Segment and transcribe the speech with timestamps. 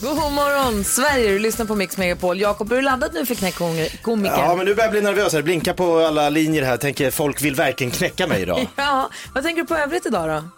[0.00, 1.30] God morgon, Sverige!
[1.30, 2.40] Du lyssnar på Mix Megapol.
[2.40, 4.24] Jakob, är du laddad nu för knäckkomikern?
[4.24, 5.32] Ja, men nu börjar jag bli nervös.
[5.32, 6.76] Det blinkar på alla linjer här.
[6.76, 8.66] Tänker folk vill verkligen knäcka mig idag.
[8.76, 10.48] Ja, vad tänker du på övrigt idag då?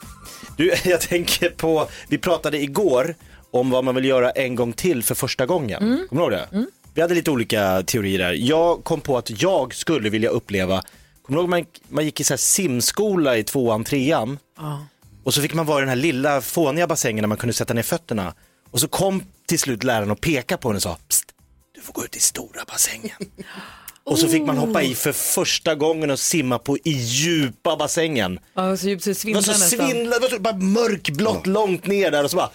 [0.57, 3.15] Du, jag tänker på, vi pratade igår
[3.51, 5.83] om vad man vill göra en gång till för första gången.
[5.83, 6.09] Mm.
[6.09, 6.66] Kommer du ihåg det?
[6.95, 8.33] Vi hade lite olika teorier där.
[8.33, 10.83] Jag kom på att jag skulle vilja uppleva,
[11.23, 14.38] kommer du ihåg man, man gick i så här simskola i tvåan, trean?
[15.25, 17.75] Och så fick man vara i den här lilla fåniga bassängen där man kunde sätta
[17.75, 18.35] ner fötterna.
[18.71, 21.25] Och så kom till slut läraren och pekade på den och sa, Psst,
[21.75, 23.16] du får gå ut i stora bassängen.
[24.05, 28.38] Och så fick man hoppa i för första gången och simma på i djupa bassängen.
[28.55, 30.05] Ja, så djupt så det Det var svindlar så nästan.
[30.11, 32.51] det var så bara mörkblått långt ner där och så bara,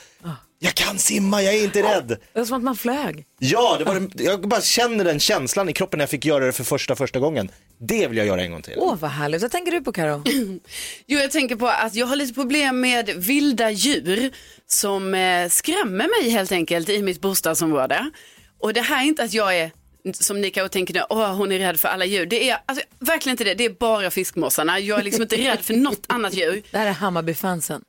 [0.63, 2.07] jag kan simma, jag är inte rädd.
[2.07, 3.25] Det var som att man flög.
[3.39, 6.45] Ja, det var, det- jag bara känner den känslan i kroppen när jag fick göra
[6.45, 7.51] det för första, första gången.
[7.77, 8.73] Det vill jag göra en gång till.
[8.77, 9.41] Åh, vad härligt.
[9.41, 10.23] Vad tänker du på, Karo?
[11.07, 14.31] Jo, jag tänker på att jag har lite problem med vilda djur
[14.67, 18.11] som eh, skrämmer mig helt enkelt i mitt bostadsområde.
[18.59, 19.71] Och det här är inte att jag är
[20.13, 22.25] som ni kanske tänker nu, åh hon är rädd för alla djur.
[22.25, 24.79] Det är alltså, verkligen inte det, det är bara fiskmåsarna.
[24.79, 26.61] Jag är liksom inte rädd för något annat djur.
[26.71, 27.81] Det här är Hammarby-fansen.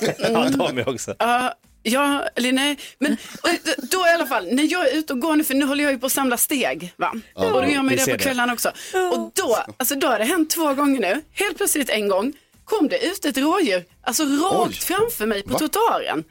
[0.18, 1.14] Ja, de är också.
[1.18, 1.54] Ja,
[1.88, 2.78] ja, eller nej.
[2.98, 5.64] Men då- då i alla fall, när jag är ute och går nu, för nu
[5.64, 6.92] håller jag ju på att samla steg.
[6.96, 7.12] Va?
[7.34, 8.72] och då gör man ju det på kvällarna också.
[9.12, 11.22] Och då, alltså då har det hänt två gånger nu.
[11.32, 12.32] Helt plötsligt en gång
[12.64, 16.24] kom det ut ett rådjur, alltså rakt framför mig på trottoaren.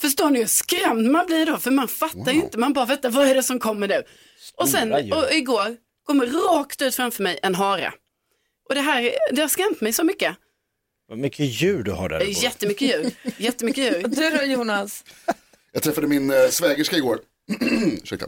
[0.00, 1.56] Förstår ni hur skrämd man blir då?
[1.56, 4.02] För man fattar ju inte, man bara vänta, vad är det som kommer nu?
[4.56, 5.76] Och sen, och igår,
[6.06, 7.92] kommer rakt ut framför mig en hare.
[8.68, 10.36] Och det här, det har skrämt mig så mycket.
[11.12, 12.20] Vad mycket djur du har där.
[12.20, 14.02] Jättemycket djur, jättemycket djur.
[14.08, 15.04] Du då, Jonas?
[15.72, 17.18] Jag träffade min eh, svägerska igår.
[18.02, 18.26] Ursäkta.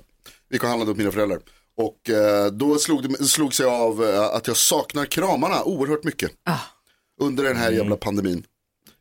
[0.48, 1.40] Vi gick och handlade upp mina föräldrar.
[1.76, 6.30] Och eh, då slog det slogs jag av eh, att jag saknar kramarna oerhört mycket.
[7.20, 8.44] Under den här jävla pandemin.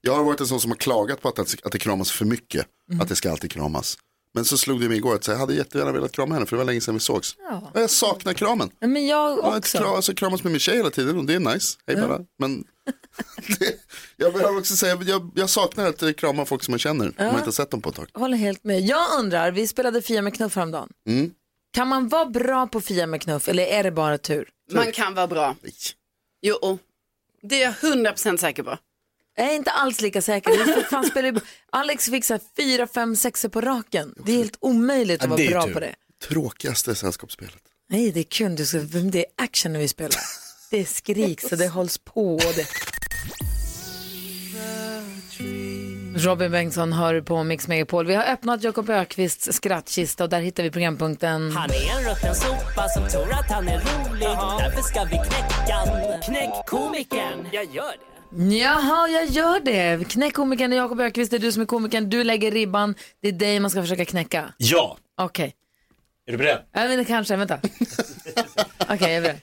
[0.01, 2.65] Jag har varit en sån som har klagat på att, att det kramas för mycket.
[3.01, 3.97] Att det ska alltid kramas.
[4.33, 6.57] Men så slog det mig igår att jag hade jättegärna velat krama henne för det
[6.57, 7.35] var länge sedan vi sågs.
[7.73, 8.71] Och jag saknar kramen.
[8.79, 9.77] Ja, Men jag Jag, också.
[9.77, 11.77] kram, alltså, kramas med min tjej hela tiden och det är nice.
[11.87, 12.19] Hej bara.
[12.39, 12.63] Men
[13.59, 13.75] det,
[14.17, 17.07] jag behöver också säga, jag, jag saknar att eh, krama folk som jag känner.
[17.07, 18.07] Om jag inte har sett dem på ett tag.
[18.13, 18.81] håller helt med.
[18.81, 20.89] Jag undrar, vi spelade Fia med knuff häromdagen.
[21.09, 21.31] Mm.
[21.73, 24.49] Kan man vara bra på Fia med knuff eller är det bara tur?
[24.71, 25.55] Man kan vara bra.
[25.61, 25.73] Nej.
[26.41, 26.79] Jo,
[27.41, 28.77] det är jag 100% säker på.
[29.35, 30.89] Jag är inte alls lika säker.
[30.89, 34.13] Fan spelar Alex fick så här fyra, fem, sexer på raken.
[34.25, 35.95] Det är helt omöjligt att Ja, vara bra på det.
[36.27, 37.61] Tråkigaste sällskapsspelet.
[37.89, 38.55] Nej, det är kul.
[39.11, 40.15] Det är action när vi spelar.
[40.71, 42.39] Det skriks och det hålls på.
[42.55, 42.67] Det...
[46.15, 48.07] Robin Bengtsson hör på Mix Megapol.
[48.07, 51.51] Vi har öppnat Jakob Ökvists skrattkista och där hittar vi programpunkten.
[51.51, 54.27] Han är en rutten sopa som tror att han är rolig
[54.59, 56.21] Därför ska vi knäcka.
[56.25, 57.47] Knäck komikern.
[57.51, 58.12] Jag gör det.
[58.37, 60.09] Jaha, jag gör det.
[60.09, 62.09] Knäck komikern, Jakob Ökvist, det är du som är komikern.
[62.09, 64.53] Du lägger ribban, det är dig man ska försöka knäcka.
[64.57, 65.55] Ja, Okej,
[66.27, 66.59] är du beredd?
[66.73, 67.59] vet inte, kanske, vänta.
[68.79, 69.41] Okej, jag är beredd.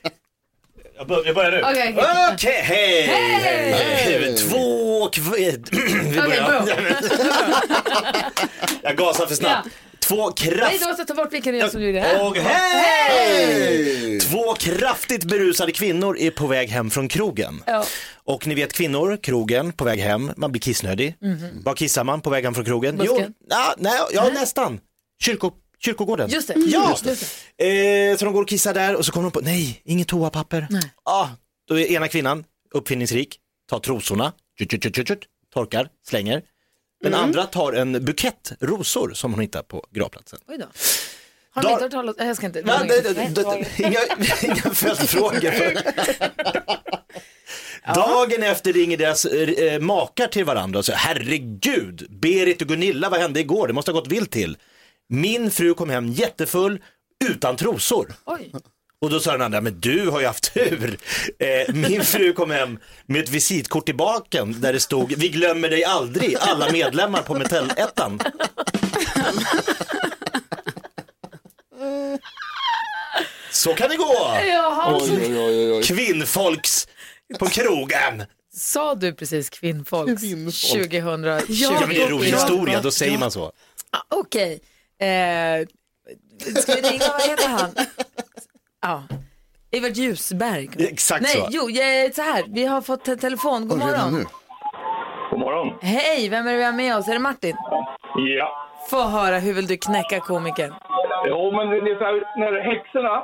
[0.95, 1.61] Jag, bör, jag börjar nu.
[1.61, 2.33] Okej, okej.
[2.33, 3.01] Okej, hej!
[3.03, 4.37] hej!
[4.37, 5.31] Två kv...
[5.71, 6.67] Vi Okej, bra.
[8.81, 9.67] Jag gasar för snabbt.
[10.11, 10.79] Två Nej, kraft...
[10.79, 12.19] du måste ta bort vilken som gjorde det.
[12.21, 14.19] Och hej!
[14.19, 17.63] Två kraftigt berusade kvinnor är på väg hem från krogen.
[17.65, 17.85] Ja.
[18.23, 21.15] Och ni vet kvinnor, krogen, på väg hem, man blir kissnödig.
[21.63, 22.97] Var kissar man på väg hem från krogen?
[22.97, 23.33] Busken?
[23.39, 24.79] Jo, ja, nej, ja nästan.
[25.23, 26.29] Kyrko, kyrkogården.
[26.29, 26.53] Just det.
[26.57, 27.25] Ja, Just
[27.57, 30.67] Eh, så de går och kissar där och så kommer de på, nej, inget toapapper.
[30.69, 30.83] Nej.
[31.03, 31.27] Ah,
[31.67, 32.43] då är ena kvinnan,
[32.73, 35.23] uppfinningsrik, tar trosorna, tjut, tjut, tjut, tjut, tjut,
[35.53, 36.41] torkar, slänger.
[37.03, 40.39] Den andra tar en bukett rosor som hon hittar på gravplatsen.
[40.47, 40.65] Oj då.
[41.53, 42.61] Har ni inte hört talas Jag ska inte.
[42.61, 42.81] Va?
[42.87, 43.99] Det- det- det- Inga,
[44.43, 45.81] inga följdfrågor.
[47.95, 53.19] Dagen efter ringer deras eh, makar till varandra och säger herregud, Berit och Gunilla, vad
[53.19, 53.67] hände igår?
[53.67, 54.57] Det måste ha gått vilt till.
[55.09, 56.81] Min fru kom hem jättefull
[57.25, 58.13] utan trosor.
[58.25, 58.51] Oj.
[59.01, 60.97] Och då sa den andra, men du har ju haft tur.
[61.39, 65.69] Eh, min fru kom hem med ett visitkort i baken där det stod, vi glömmer
[65.69, 68.19] dig aldrig, alla medlemmar på Metellettan.
[73.51, 74.37] Så kan det gå!
[74.47, 75.83] Jaha, Oj, oj, oj, oj.
[75.83, 76.87] Kvinnfolks
[77.39, 78.23] på krogen.
[78.53, 80.55] sa du precis kvinnfolks Kvinnfolk.
[80.89, 81.53] 2020?
[81.53, 83.51] Ja, men det är en rolig historia, då säger man så.
[83.89, 84.61] Ah, Okej.
[84.99, 85.67] Eh,
[86.61, 87.71] ska vi ringa, vad heter han?
[88.81, 89.03] Ja.
[89.71, 90.69] Evert Ljusberg.
[90.79, 91.47] Exakt Nej, så.
[91.51, 92.43] jo, eh, så här.
[92.47, 93.67] Vi har fått te- telefon.
[93.67, 94.13] God redan morgon.
[94.13, 94.25] nu.
[95.29, 95.77] God morgon.
[95.81, 97.07] Hej, vem är det vi har med oss?
[97.07, 97.55] Är det Martin?
[98.15, 98.67] Ja.
[98.89, 100.73] Få höra, hur vill du knäcka komikern?
[101.27, 103.23] Jo, men det är så här, när häxorna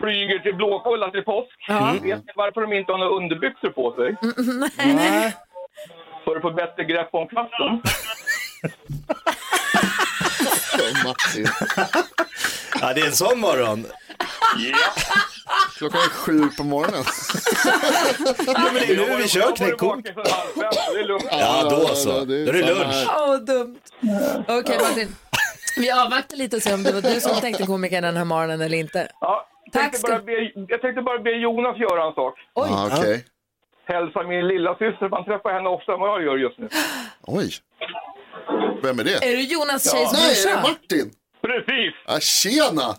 [0.00, 1.68] flyger till Blåkulla till påsk.
[1.92, 4.16] Vet ni varför de inte har några underbyxor på sig?
[4.94, 5.36] Nej.
[6.24, 7.82] För att få bättre grepp om kvasten.
[12.80, 13.86] Ja, det är en sån morgon.
[14.56, 14.76] Ja.
[15.78, 17.04] Klockan är sju på morgonen.
[18.46, 19.76] Ja, men det är nu vi kör
[21.06, 21.26] lugnt.
[21.30, 22.08] Ja, då så.
[22.08, 23.06] Ja, Då det är det lunch.
[23.08, 23.78] Åh, vad dumt.
[24.48, 25.16] Okej, Martin.
[25.76, 28.60] Vi avvaktar lite och ser om det var du som tänkte komikern den här morgonen
[28.60, 29.08] eller inte.
[29.20, 30.32] Ja, jag, Tack tänkte ska- bara be,
[30.68, 32.34] jag tänkte bara be Jonas göra en sak.
[32.54, 32.68] Oj.
[32.70, 33.24] Ja, okej.
[33.84, 35.08] Hälsa min lilla syster.
[35.08, 36.68] Man träffar henne oftare än vad jag gör just nu.
[37.22, 37.50] Oj.
[38.82, 39.14] Vem är det?
[39.14, 40.62] Är det Jonas tjejs Nej, är det?
[40.62, 41.10] Martin?
[41.48, 41.94] Precis!
[42.06, 42.96] Ah, tjena!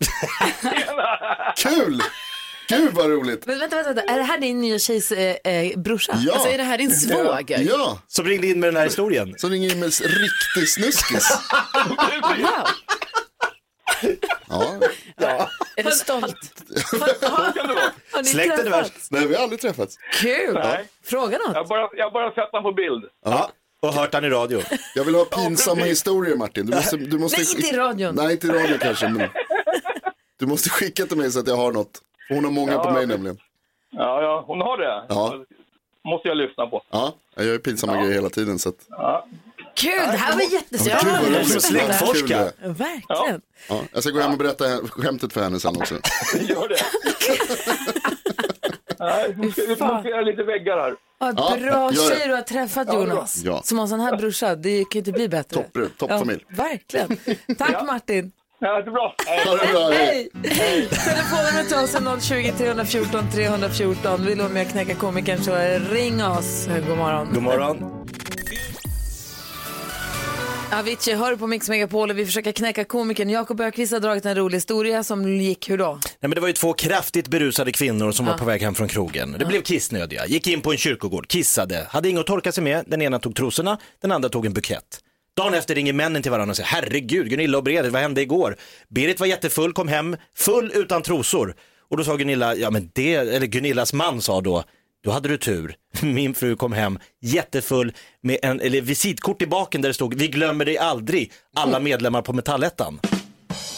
[1.58, 2.02] Kul!
[2.70, 3.46] Gud vad roligt.
[3.46, 4.14] Men vänta, vänta, vänta.
[4.14, 6.14] Är det här din nya tjejs eh, eh, brorsa?
[6.26, 6.34] Ja.
[6.34, 7.60] Alltså är det här din svåger?
[7.60, 9.34] Ja, Som ringde in med den här historien.
[9.38, 11.40] så ringer in med riktig snuskis.
[14.48, 14.84] Wow.
[15.18, 15.50] Ja.
[15.78, 16.36] Är du stolt?
[18.12, 18.90] Har ni Släkten är träffats?
[18.90, 19.12] värst.
[19.12, 19.96] Nej, vi har aldrig träffats.
[20.14, 20.54] Kul!
[20.54, 20.86] Nej.
[21.06, 21.48] Fråga något.
[21.54, 23.04] Jag har bara, jag bara sett honom på bild.
[23.26, 24.62] Ja, och hört han i radio.
[24.96, 26.66] Jag vill ha pinsamma historier Martin.
[26.66, 28.16] Du måste, du måste Nej, inte i radion.
[28.16, 29.08] Nej, inte i radion kanske.
[29.08, 29.30] Men...
[30.40, 32.02] Du måste skicka till mig så att jag har något.
[32.30, 33.38] Hon har många på mig nämligen.
[33.92, 35.06] Ja, ja, hon har det.
[35.10, 35.46] Ja.
[36.04, 36.84] måste jag lyssna på.
[36.90, 38.60] Ja, jag gör ju pinsamma grejer hela tiden.
[38.60, 38.88] Så att...
[39.76, 41.46] Kul, det här var jättespännande.
[41.46, 42.28] Släktforska.
[42.28, 42.70] Kul det är.
[42.70, 43.42] Verkligen.
[43.70, 45.94] Ja, jag ska gå hem och berätta skämtet för henne sen också.
[46.40, 46.76] Gör det.
[49.00, 50.94] Nej, vi ska montera lite väggar här.
[51.18, 52.16] Vad Ja, bra gör det.
[52.18, 53.42] tjej du har träffat Jonas.
[53.46, 53.62] Ja.
[53.64, 55.56] Som har en sån här brorsa, det kan ju inte bli bättre.
[55.74, 56.46] Topp- toppfamilj.
[56.50, 57.18] Ja, verkligen.
[57.58, 58.32] Tack Martin.
[58.60, 59.16] Ja, det är bra.
[59.46, 59.90] Ha det bra.
[59.90, 60.30] hej.
[60.44, 60.88] Hej!
[60.90, 64.26] Telefonnumret till oss är 020 314 314.
[64.26, 65.56] Vill du vara med och knäcka komikern så
[65.92, 66.68] ring oss.
[66.88, 67.28] God morgon.
[67.34, 68.06] God morgon.
[70.72, 73.30] Avicii hör på Mix Megapol och vi försöker knäcka komikern.
[73.30, 75.92] Jakob Ökvist har dragit en rolig historia som gick hur då?
[76.04, 78.88] Nej, men det var ju två kraftigt berusade kvinnor som var på väg hem från
[78.88, 79.36] krogen.
[79.40, 82.86] Det blev kissnödiga, gick in på en kyrkogård, kissade, hade inget att torka sig med,
[82.88, 85.00] den ena tog trosorna, den andra tog en bukett.
[85.38, 88.56] Dagen efter ringer männen till varandra och säger herregud Gunilla och Berit, vad hände igår?
[88.90, 91.56] Berit var jättefull, kom hem full utan trosor.
[91.90, 94.64] Och då sa Gunilla, ja men det, eller Gunillas man sa då,
[95.04, 95.76] då hade du tur.
[96.04, 100.28] Min fru kom hem jättefull med en eller visitkort i baken där det stod, vi
[100.28, 103.00] glömmer dig aldrig, alla medlemmar på Metallettan.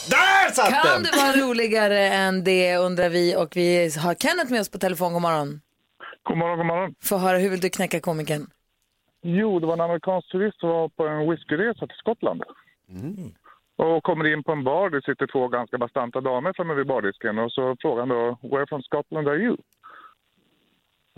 [0.10, 1.04] Där satt Kan den!
[1.04, 5.14] det vara roligare än det undrar vi och vi har Kenneth med oss på telefon.
[5.14, 5.62] God morgon.
[6.24, 6.96] God morgon, god morgon.
[7.04, 8.48] Få höra, hur vill du knäcka komikern?
[9.24, 12.42] Jo, det var en amerikansk turist som var på en whiskyresa till Skottland.
[13.78, 17.40] Och kommer in på en bar, det sitter två ganska bastanta damer framme vid bardisken
[17.40, 19.58] och så frågar han då “Where from Scotland are you?”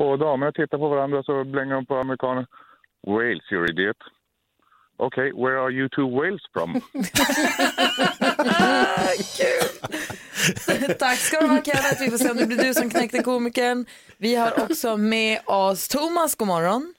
[0.03, 2.45] Och damerna tittar på varandra så blänger de på amerikanen
[3.07, 3.97] “Wales, you idiot”.
[4.97, 6.73] Okej, where are you two Wales from?
[10.99, 12.01] Tack ska du ha Kenneth.
[12.01, 13.85] Vi får se om det blir du som knäckte komikern.
[14.17, 16.35] Vi har också med oss Thomas.
[16.35, 16.93] God morgon.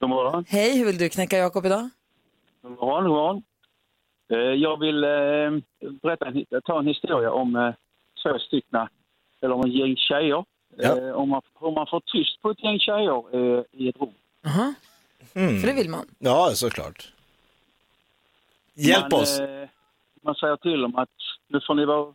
[0.00, 0.44] God morgon.
[0.48, 1.90] Hej, hur vill du knäcka Jakob idag?
[2.62, 3.42] God morgon, god morgon.
[4.32, 6.26] Eh, Jag vill eh, berätta,
[6.64, 7.74] ta en historia om eh,
[8.22, 8.88] två stycken,
[9.42, 10.44] eller om en gäng tjejer.
[10.76, 10.98] Ja.
[10.98, 14.08] Eh, Om man, om man får tyst på ett gäng tjejer eh, i ett rum.
[14.46, 14.74] Aha.
[15.32, 16.06] För det vill man.
[16.18, 17.12] Ja, såklart.
[18.74, 19.40] Hjälp man, oss.
[19.40, 19.68] eh,
[20.24, 21.08] Man säger till dem att
[21.48, 22.12] nu får ni vara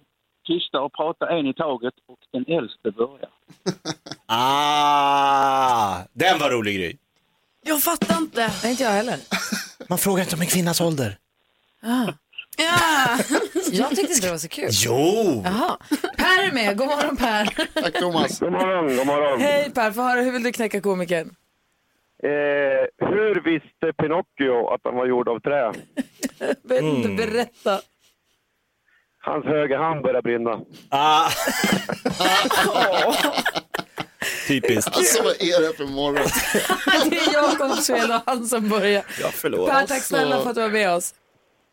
[0.48, 3.30] tysta och prata en i taget och den äldste börjar.
[4.30, 6.98] Ah, den var rolig Gry.
[7.62, 8.52] Jag fattar inte.
[8.64, 9.20] Nej, inte jag heller.
[9.90, 11.18] Man frågar inte om en kvinnas ålder.
[11.82, 12.14] Ja.
[13.72, 14.70] Jag tyckte inte det var så kul.
[14.72, 15.42] Jo!
[15.46, 15.78] Jaha.
[16.18, 16.78] Per är med.
[16.78, 17.46] God morgon Per.
[17.82, 18.40] Tack Thomas.
[18.40, 19.42] God morgon, god morgon.
[19.42, 21.36] Hej Per, få höra, hur vill du knäcka komikern?
[22.24, 22.30] Eh,
[23.10, 25.72] hur visste Pinocchio att han var gjord av trä?
[26.64, 27.82] Vet inte, berätta.
[29.20, 30.60] Hans högra hand började brinna.
[30.90, 31.30] Ah.
[34.48, 34.96] Typiskt.
[34.98, 36.26] Alltså vad är det för morgon?
[37.10, 39.04] Det är Jakobs fel och han som börjar.
[39.22, 39.70] Ja, förlåt.
[39.70, 41.14] Per, tack snälla för att du var med oss.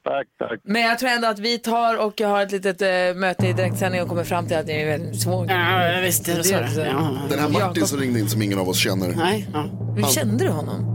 [0.05, 0.61] Tack, tack.
[0.65, 2.89] Men jag tror ändå att vi tar och har ett litet äh,
[3.21, 5.51] möte i direktsändning och kommer fram till att det är väldigt svårt.
[5.51, 6.25] Ja, visst.
[6.27, 6.33] Det.
[6.33, 6.81] Det är så.
[6.81, 7.19] Ja.
[7.31, 9.09] Den här Martin som ringde in som ingen av oss känner.
[9.09, 9.71] Nej, ja.
[9.97, 10.95] Hur kände du honom?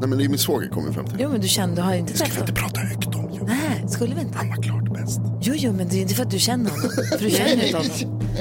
[0.00, 1.16] Nej men det är min svåger kommer fram till.
[1.20, 2.54] Jo, men du kände, har inte träffat honom?
[2.54, 3.40] Prata högt om ju.
[3.42, 4.38] Nej, skulle vi inte?
[4.38, 5.20] Han var klart bäst.
[5.40, 6.90] Jo, jo, men det är inte för att du känner honom.
[7.18, 8.22] För du känner inte honom.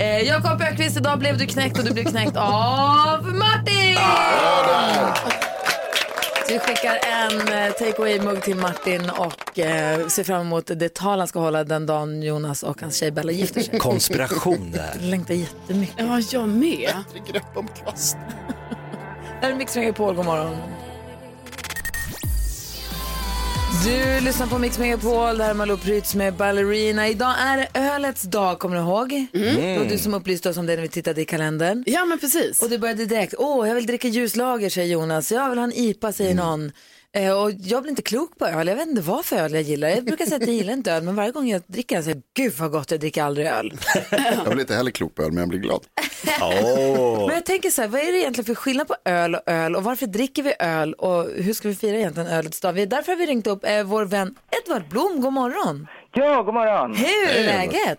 [0.00, 3.96] Eh, Jakob Ökvist, idag blev du knäckt och du blev knäckt av Martin!
[5.24, 5.59] Så
[6.50, 11.18] vi skickar en eh, take away-mugg till Martin och eh, ser fram emot det tal
[11.18, 13.78] han ska hålla den dagen Jonas och hans tjej Bella gifter sig.
[13.78, 14.90] Konspiration där.
[14.94, 15.94] Jag längtar jättemycket.
[15.98, 16.94] Ja, jag med.
[17.32, 18.16] Grepp om kvast.
[19.40, 20.56] Det här är Mix Megapol, god morgon.
[23.78, 27.08] Du lyssnar på Mix Megapol, det här är Malou Prytz med Ballerina.
[27.08, 29.26] Idag är det ölets dag, kommer du ihåg?
[29.32, 31.84] Det var du som upplyste oss om det när vi tittade i kalendern.
[31.86, 32.62] Ja, men precis.
[32.62, 35.32] Och det började direkt, åh, jag vill dricka ljuslager, säger Jonas.
[35.32, 36.72] Jag vill ha en IPA, säger någon.
[37.16, 39.62] Eh, och jag blir inte klok på öl, jag vet inte vad för öl jag
[39.62, 39.88] gillar.
[39.88, 42.16] Jag brukar säga att jag gillar inte öl, men varje gång jag dricker den säger
[42.16, 43.72] jag, gud vad gott, jag dricker aldrig öl.
[44.44, 45.80] Jag blir inte heller klok på öl men jag blir glad.
[47.26, 49.76] Men jag tänker så här, vad är det egentligen för skillnad på öl och öl
[49.76, 52.88] och varför dricker vi öl och hur ska vi fira egentligen ölets dag?
[52.88, 55.86] Därför har vi ringt upp eh, vår vän Edvard Blom, god morgon.
[56.12, 56.94] Ja, god morgon.
[56.94, 57.98] Hur är läget?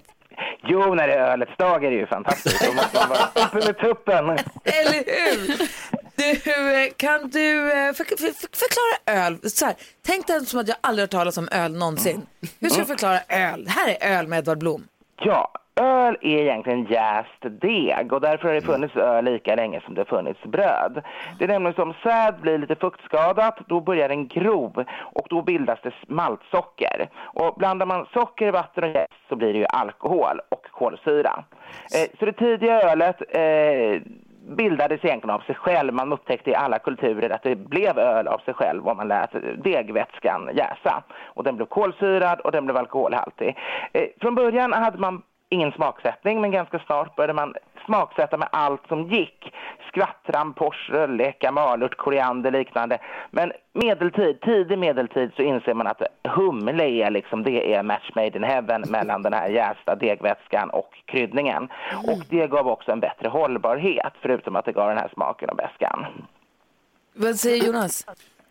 [0.64, 2.66] Jo, när det är ölets dag är det ju fantastiskt.
[2.66, 4.30] Då måste man vara uppe med tuppen.
[4.64, 5.68] Eller hur?
[6.16, 9.50] Du, eh, kan du eh, för, för, för, förklara öl?
[9.50, 9.76] Så här,
[10.06, 12.26] tänk dig som att jag aldrig hört talas om öl någonsin.
[12.60, 13.68] Hur ska du förklara öl?
[13.68, 14.88] Här är öl med Edvard Blom.
[15.24, 19.96] Ja, öl är egentligen jäst deg och därför har det funnits öl lika länge som
[19.96, 21.02] det funnits bröd.
[21.40, 25.80] Det är nämligen som säd blir lite fuktskadat, då börjar den gro och då bildas
[25.84, 27.10] det maltsocker.
[27.16, 31.44] Och blandar man socker, vatten och jäst så blir det ju alkohol och kolsyra.
[31.96, 34.02] Eh, så det tidiga ölet eh,
[34.58, 35.94] bildades egentligen av sig själv.
[35.94, 39.32] Man upptäckte i alla kulturer att det blev öl av sig själv om man lät
[39.64, 41.04] degvätskan jäsa.
[41.24, 43.58] Och den blev kolsyrad och den blev alkoholhaltig.
[43.94, 47.54] Eh, från början hade man ingen smaksättning men ganska snart började man
[47.86, 49.54] smaksätta med allt som gick.
[49.88, 53.00] Skvattran, pors, rölleka, malört, koriander liknande.
[53.32, 58.38] Men medeltid, tidig medeltid så inser man att humle är liksom, det är match made
[58.38, 61.70] in heaven mellan den här jästa degvätskan och kryddningen.
[62.08, 65.58] Och det gav också en bättre hållbarhet förutom att det gav den här smaken och
[65.58, 66.06] beskan.
[67.14, 68.06] Vad säger Jonas?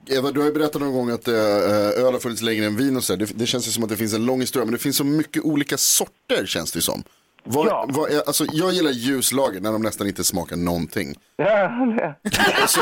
[0.06, 2.96] Eva, du har ju berättat någon gång att äh, öl har funnits längre än vin
[2.96, 4.78] och så det, det känns ju som att det finns en lång historia, men det
[4.78, 7.02] finns så mycket olika sorter känns det som.
[7.44, 7.84] Vad, Ja.
[7.88, 11.08] vad är, alltså, jag gillar ljuslager när de nästan inte smakar någonting.
[11.36, 12.14] Ja, det,
[12.62, 12.80] Alltså,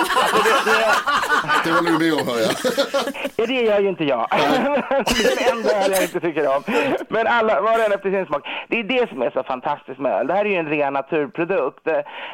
[1.64, 2.52] det håller du med om hör jag.
[3.36, 4.26] Ja, det gör ju inte jag.
[4.30, 6.62] det är den enda öl jag inte tycker om.
[7.08, 8.42] Men alla, var en efter sin smak.
[8.68, 10.26] Det är det som är så fantastiskt med öl.
[10.26, 11.86] Det här är ju en ren naturprodukt.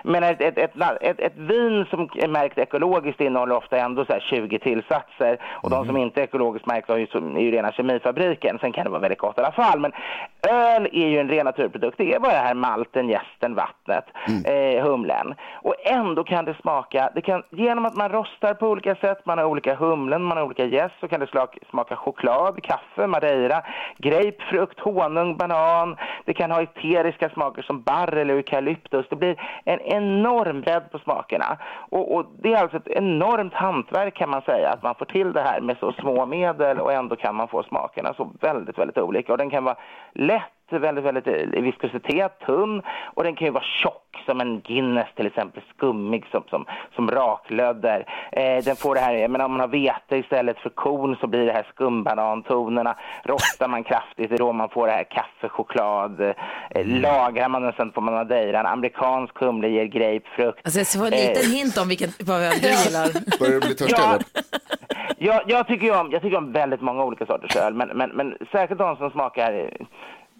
[0.05, 4.13] Men ett, ett, ett, ett, ett vin som är märkt ekologiskt innehåller ofta ändå så
[4.13, 5.39] här 20 tillsatser.
[5.63, 8.59] Och de som inte är ekologiskt märkta är ju, som- är ju rena kemifabriken.
[8.61, 9.81] Sen kan det vara väldigt gott i alla fall.
[9.81, 9.93] Men
[10.49, 12.01] öl är ju en ren naturprodukt.
[12.15, 14.05] Det det här malten, jästen, vattnet,
[14.47, 15.35] eh, humlen.
[15.63, 19.39] Och ändå kan det smaka, det kan, genom att man rostar på olika sätt, man
[19.39, 23.63] har olika humlen, man har olika jäst, så kan det slak, smaka choklad, kaffe, madeira,
[23.99, 25.97] grapefrukt, honung, banan.
[26.25, 29.07] Det kan ha eteriska smaker som barr eller eukalyptus.
[29.11, 31.59] Det blir en enorm bredd på smakerna.
[31.91, 35.33] Och, och det är alltså ett enormt hantverk kan man säga, att man får till
[35.33, 38.99] det här med så små medel och ändå kan man få smakerna så väldigt, väldigt
[38.99, 39.33] olika.
[39.33, 39.77] Och den kan vara
[40.13, 42.83] lätt väldigt, väldigt i viskositet, tunn
[43.15, 47.11] och den kan ju vara tjock som en Guinness till exempel, skummig som, som, som
[47.11, 48.07] raklödder.
[48.33, 51.47] Eh, den får det här, men om man har vete istället för korn så blir
[51.47, 52.97] det här skumbanantonerna.
[53.25, 56.21] Rostar man kraftigt, det är då man får det här kaffe, choklad.
[56.21, 58.61] Eh, lagrar man den sen får man madeira.
[58.61, 60.61] En amerikansk humle ger grapefrukt.
[60.65, 63.39] Alltså, jag ska få en liten Eh, hint om vilken vad öl du gillar.
[63.39, 64.19] Börjar du bli törstig Ja.
[65.19, 68.37] Jag, jag, tycker om, jag tycker om väldigt många olika sorters öl, men, men, men
[68.53, 69.87] särskilt de som smakar eh,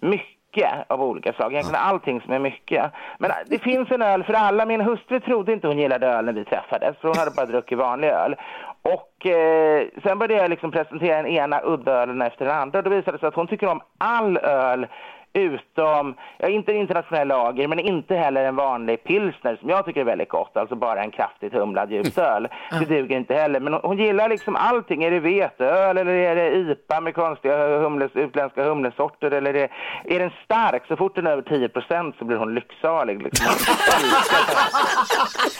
[0.05, 1.53] mycket av olika slag.
[1.53, 2.91] Egentligen allting som är mycket.
[3.17, 4.65] Men det finns en öl för alla.
[4.65, 7.77] Min hustru trodde inte hon gillade öl när vi träffades, för hon hade bara druckit
[7.77, 8.35] vanlig öl.
[8.81, 12.77] Och eh, sen började jag liksom presentera den ena udda-ölen efter den andra.
[12.77, 14.87] Och då visade det sig att hon tycker om all öl
[15.35, 20.01] utom, ja, inte en internationell lager, men inte heller en vanlig pilsner som jag tycker
[20.01, 22.47] är väldigt gott, alltså bara en kraftigt humlad ljusöl.
[22.79, 25.03] Det duger inte heller, men hon, gillar liksom allting.
[25.03, 29.69] Är det veteöl eller är det IPA med konstiga humles, utländska humlesorter eller är det,
[30.15, 30.87] är den stark?
[30.87, 33.23] Så fort den är över 10 procent så blir hon lycksalig.
[33.23, 33.47] Liksom.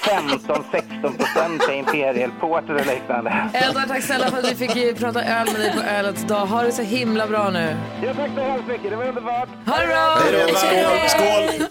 [0.06, 3.50] 15-16 procent är Imperial Porter eller liknande.
[3.54, 6.46] Edvard, tack snälla för att vi fick prata öl med dig på ölets dag.
[6.46, 7.76] Ha det så himla bra nu.
[8.04, 9.50] Ja, tack så hemskt mycket, det var underbart.
[9.66, 10.22] Ha det bra!
[10.24, 11.68] Hej skål!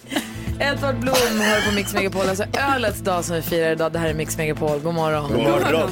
[0.61, 3.93] Edvard Blom hör på Mix Megapol, alltså ölets dag som vi firar idag.
[3.93, 4.81] Det här är Mix Megapol.
[4.81, 5.33] God morgon.
[5.33, 5.91] God morgon.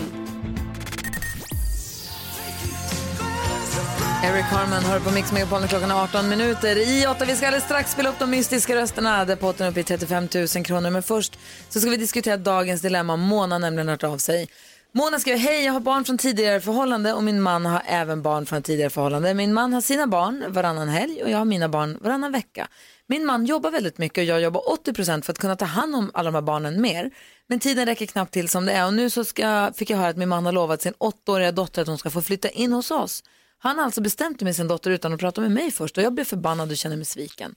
[4.24, 6.76] Eric Harman hör på Mix Megapol när klockan är 18 minuter.
[6.76, 10.28] I 8 vi ska alldeles strax spela upp de mystiska rösterna är uppe i 35
[10.34, 10.90] 000 kronor.
[10.90, 13.16] Men först så ska vi diskutera dagens dilemma.
[13.16, 14.48] Mona nämligen hört av sig.
[14.94, 18.46] Mona skriver, hej jag har barn från tidigare förhållande och min man har även barn
[18.46, 19.34] från tidigare förhållande.
[19.34, 22.68] Min man har sina barn varannan helg och jag har mina barn varannan vecka.
[23.06, 26.10] Min man jobbar väldigt mycket och jag jobbar 80% för att kunna ta hand om
[26.14, 27.10] alla de här barnen mer.
[27.46, 30.08] Men tiden räcker knappt till som det är och nu så ska, fick jag höra
[30.08, 32.90] att min man har lovat sin åttaåriga dotter att hon ska få flytta in hos
[32.90, 33.22] oss.
[33.64, 36.04] Han har alltså bestämt det med sin dotter utan att prata med mig först och
[36.04, 37.54] jag blir förbannad och känner mig sviken.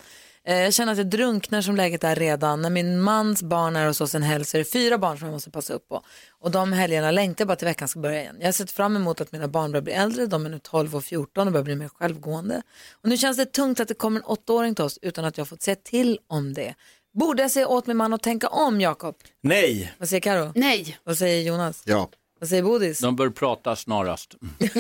[0.48, 2.62] Eh, Jag känner att jag drunknar som läget är redan.
[2.62, 5.26] När min mans barn är hos oss en helg så är det fyra barn som
[5.28, 6.04] jag måste passa upp på.
[6.40, 8.36] Och de helgerna längtar jag bara till veckan ska börja igen.
[8.40, 10.96] Jag har sett fram emot att mina barn börjar bli äldre, de är nu 12
[10.96, 12.62] och 14 och börjar bli mer självgående.
[13.02, 15.48] Och nu känns det tungt att det kommer en åttaåring till oss utan att jag
[15.48, 16.74] fått säga till om det.
[17.14, 19.16] Borde jag säga åt min man att tänka om, Jakob?
[19.44, 19.94] Nej.
[19.98, 20.52] Vad säger Karo?
[20.56, 20.98] Nej.
[21.04, 21.82] Vad säger Jonas?
[21.86, 22.10] Ja.
[22.46, 23.00] Vad säger Bodis?
[23.00, 24.36] De bör prata snarast.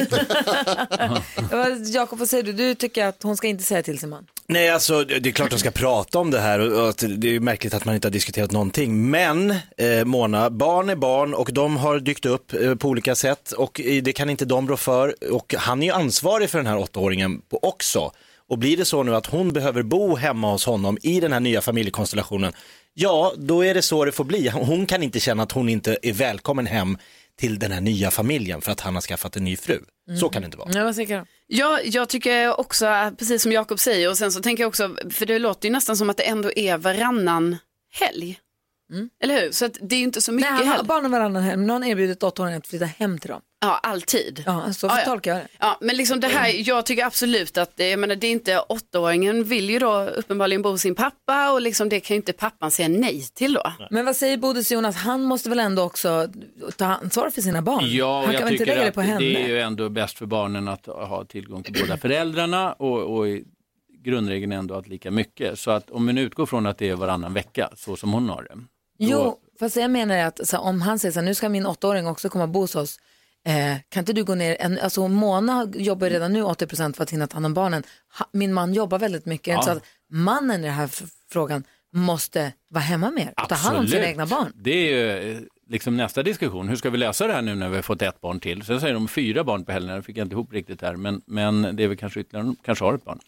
[1.52, 2.54] Ja, Jakob, vad säger du?
[2.54, 4.26] Du tycker att hon ska inte säga till sin man?
[4.48, 7.40] Nej, alltså det är klart de ska prata om det här och att det är
[7.40, 9.10] märkligt att man inte har diskuterat någonting.
[9.10, 13.52] Men eh, Mona, barn är barn och de har dykt upp eh, på olika sätt
[13.52, 15.16] och eh, det kan inte de rå för.
[15.34, 18.12] Och han är ju ansvarig för den här åttaåringen på- också.
[18.50, 21.40] Och blir det så nu att hon behöver bo hemma hos honom i den här
[21.40, 22.54] nya familjekonstellationen,
[22.94, 24.50] ja, då är det så det får bli.
[24.50, 26.98] Hon kan inte känna att hon inte är välkommen hem
[27.39, 29.80] till den här nya familjen för att han har skaffat en ny fru.
[30.20, 30.70] Så kan det inte vara.
[30.74, 31.25] Ja, vad säger Karo?
[31.48, 35.25] Ja, jag tycker också, precis som Jakob säger, och sen så tänker jag också, för
[35.25, 37.58] det låter ju nästan som att det ändå är varannan
[38.00, 38.39] helg.
[39.24, 39.51] Eller hur?
[39.51, 40.88] Så att det är ju inte så mycket Nej, han har helg.
[40.88, 41.70] barnen varannan hem.
[41.70, 43.42] Han erbjudit åttaåringen att flytta hem till dem.
[43.62, 44.44] Ja, alltid.
[44.46, 45.48] Ja, så Ja, tolkar jag det.
[45.60, 48.60] Ja, men liksom det här, jag tycker absolut att det, jag menar, det är inte
[48.60, 52.34] åttaåringen vill ju då uppenbarligen bo hos sin pappa och liksom det kan ju inte
[52.34, 53.74] pappan säga nej till då.
[53.89, 54.96] Men vad säger Bodis Jonas?
[54.96, 56.27] Han måste väl ändå också
[56.77, 57.84] ta ansvar för sina barn?
[57.88, 59.20] Ja, och han jag kan väl inte tycker lägga det på henne?
[59.20, 63.27] det är ju ändå bäst för barnen att ha tillgång till båda föräldrarna och, och
[63.27, 63.44] i
[64.04, 65.60] grundregeln ändå att lika mycket.
[65.60, 68.44] Så att om man utgår från att det är varannan vecka, så som hon har
[68.44, 68.56] det.
[68.98, 72.08] Jo, fast jag menar att så, om han säger så här, nu ska min åttaåring
[72.08, 73.00] också komma och bo hos oss.
[73.48, 77.10] Eh, kan inte du gå ner, en, alltså Mona jobbar redan nu 80% för att
[77.10, 77.84] hinna ta hand om barnen.
[78.20, 79.54] Ha, min man jobbar väldigt mycket.
[79.54, 79.62] Ja.
[79.62, 80.90] Så att mannen i den här
[81.32, 84.51] frågan måste vara hemma mer och ta hand om sina egna barn.
[84.55, 86.68] Det är ju eh, liksom nästa diskussion.
[86.68, 88.64] Hur ska vi lösa det här nu när vi har fått ett barn till?
[88.64, 91.22] Sen säger de fyra barn på helgerna, det fick jag inte ihop riktigt här, men,
[91.25, 93.20] men det är väl kanske ytterligare, kanske har ett barn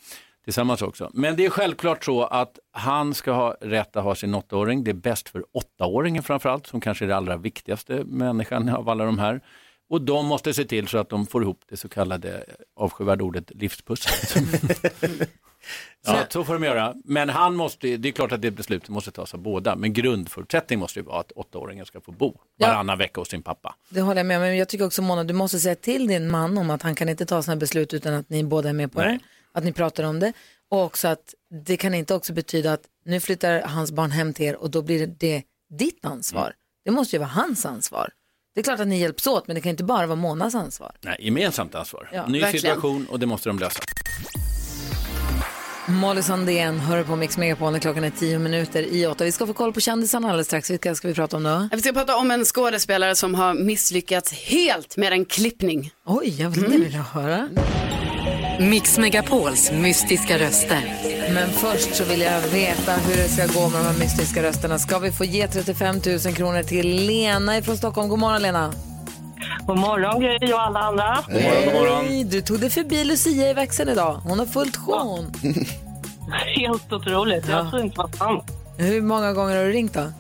[0.48, 1.10] tillsammans också.
[1.14, 4.84] Men det är självklart så att han ska ha rätt att ha sin åttaåring.
[4.84, 9.06] Det är bäst för åttaåringen framförallt, som kanske är det allra viktigaste människan av alla
[9.06, 9.42] de här.
[9.90, 12.44] Och de måste se till så att de får ihop det så kallade
[12.76, 14.36] avskyvärda ordet livspusslet.
[16.06, 16.94] ja, så får de göra.
[17.06, 19.76] Men han måste, det är klart att det beslutet måste tas av båda.
[19.76, 22.68] Men grundförutsättning måste ju vara att åttaåringen ska få bo Ja.
[22.68, 23.76] varannan vecka hos sin pappa.
[23.90, 26.32] Det håller jag med om, men jag tycker också Mona, du måste säga till din
[26.32, 28.92] man om att han kan inte ta sådana beslut utan att ni båda är med
[28.92, 29.14] på Nej.
[29.14, 29.20] det,
[29.58, 30.34] att ni pratar om det
[30.72, 31.34] och också att
[31.66, 34.82] det kan inte också betyda att nu flyttar hans barn hem till er och då
[34.82, 35.44] blir det
[35.80, 36.42] ditt ansvar.
[36.46, 36.54] Mm.
[36.86, 38.10] Det måste ju vara hans ansvar.
[38.56, 40.92] Det är klart att ni hjälps åt men det kan inte bara vara Monas ansvar.
[41.02, 42.10] Nej, gemensamt ansvar.
[42.14, 42.62] Ja, Ny verkligen.
[42.62, 43.80] situation och det måste de lösa.
[45.90, 49.24] Molly Sandén hör på Mix Megapol när klockan är tio minuter i åtta.
[49.24, 50.72] Vi ska få koll på kändisarna alldeles strax.
[50.72, 51.70] Vilka ska vi prata om då?
[51.72, 55.92] Vi ska prata om en skådespelare som har misslyckats helt med en klippning.
[56.06, 56.72] Oj, jag vill Mm.
[56.80, 57.50] det vill jag höra.
[58.60, 60.82] Mix Megapols mystiska röster.
[61.34, 64.80] Men först så vill jag veta hur det ska gå med de här mystiska rösterna.
[64.80, 68.10] Ska vi få ge 35 000 kronor till Lena från Stockholm?
[68.10, 68.74] God morgon Lena.
[69.66, 71.24] God morgon Gry och alla andra.
[71.30, 74.22] Hej, du tog dig förbi Lucia i växeln idag.
[74.24, 75.20] Hon har fullt sjå.
[76.62, 77.48] Helt otroligt.
[77.50, 78.44] Jag tror inte det var sant.
[78.78, 80.12] Hur många gånger har du ringt då?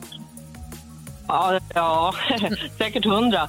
[1.27, 2.13] Ja, ja
[2.77, 3.47] säkert hundra.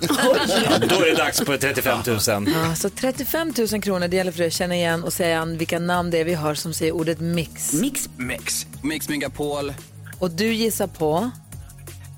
[0.81, 2.19] Då är det dags på 35 000.
[2.29, 5.79] Ja, så 35 000 kronor, det gäller för dig att känna igen och säga vilka
[5.79, 7.73] namn det är vi hör som säger ordet mix.
[7.73, 8.09] Mix.
[8.17, 8.67] Mix.
[8.83, 9.73] Mix Megapol.
[10.19, 11.31] Och du gissar på?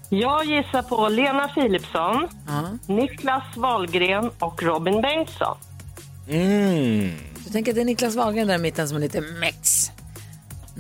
[0.09, 2.95] Jag gissar på Lena Philipsson, Ja.
[2.95, 5.57] Niklas Wahlgren och Robin Bengtsson.
[6.29, 7.11] Mm.
[7.47, 9.91] Du tänker att det är Niklas Wahlgren där i mitten som är lite mix.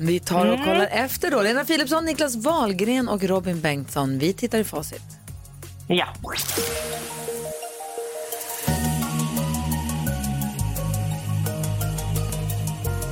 [0.02, 0.64] Vi tar och Mm.
[0.66, 1.42] kollar efter då.
[1.42, 4.18] Lena Philipsson, Niklas Wahlgren och Robin Bengtsson.
[4.18, 5.02] Vi tittar i facit.
[5.86, 6.06] Ja.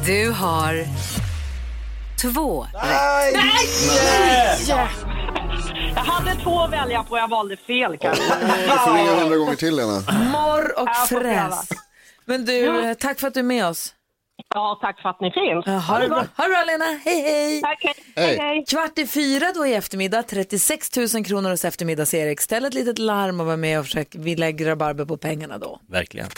[0.07, 0.85] Du har
[2.22, 3.33] två Nej!
[3.33, 3.42] rätt.
[3.88, 4.59] Nej!
[5.94, 8.22] Jag hade två att välja på, jag valde fel kanske.
[8.40, 10.03] Du får ringa hundra gånger till Lena.
[10.33, 11.68] Morr och fräs.
[12.24, 13.94] Men du, eh, tack för att du är med oss.
[14.54, 15.64] Ja, tack för att ni finns.
[15.66, 16.16] Ja, ha, det bra.
[16.37, 17.61] ha det bra Lena, hej hej.
[17.62, 17.94] Tack, hej.
[18.16, 18.37] Hej.
[18.38, 18.64] hej.
[18.68, 22.40] Kvart i fyra då i eftermiddag, 36 000 kronor hos eftermiddags-Erik.
[22.40, 25.80] Ställ ett litet larm och var med och försök, vi lägger rabarber på pengarna då.
[25.88, 26.28] Verkligen.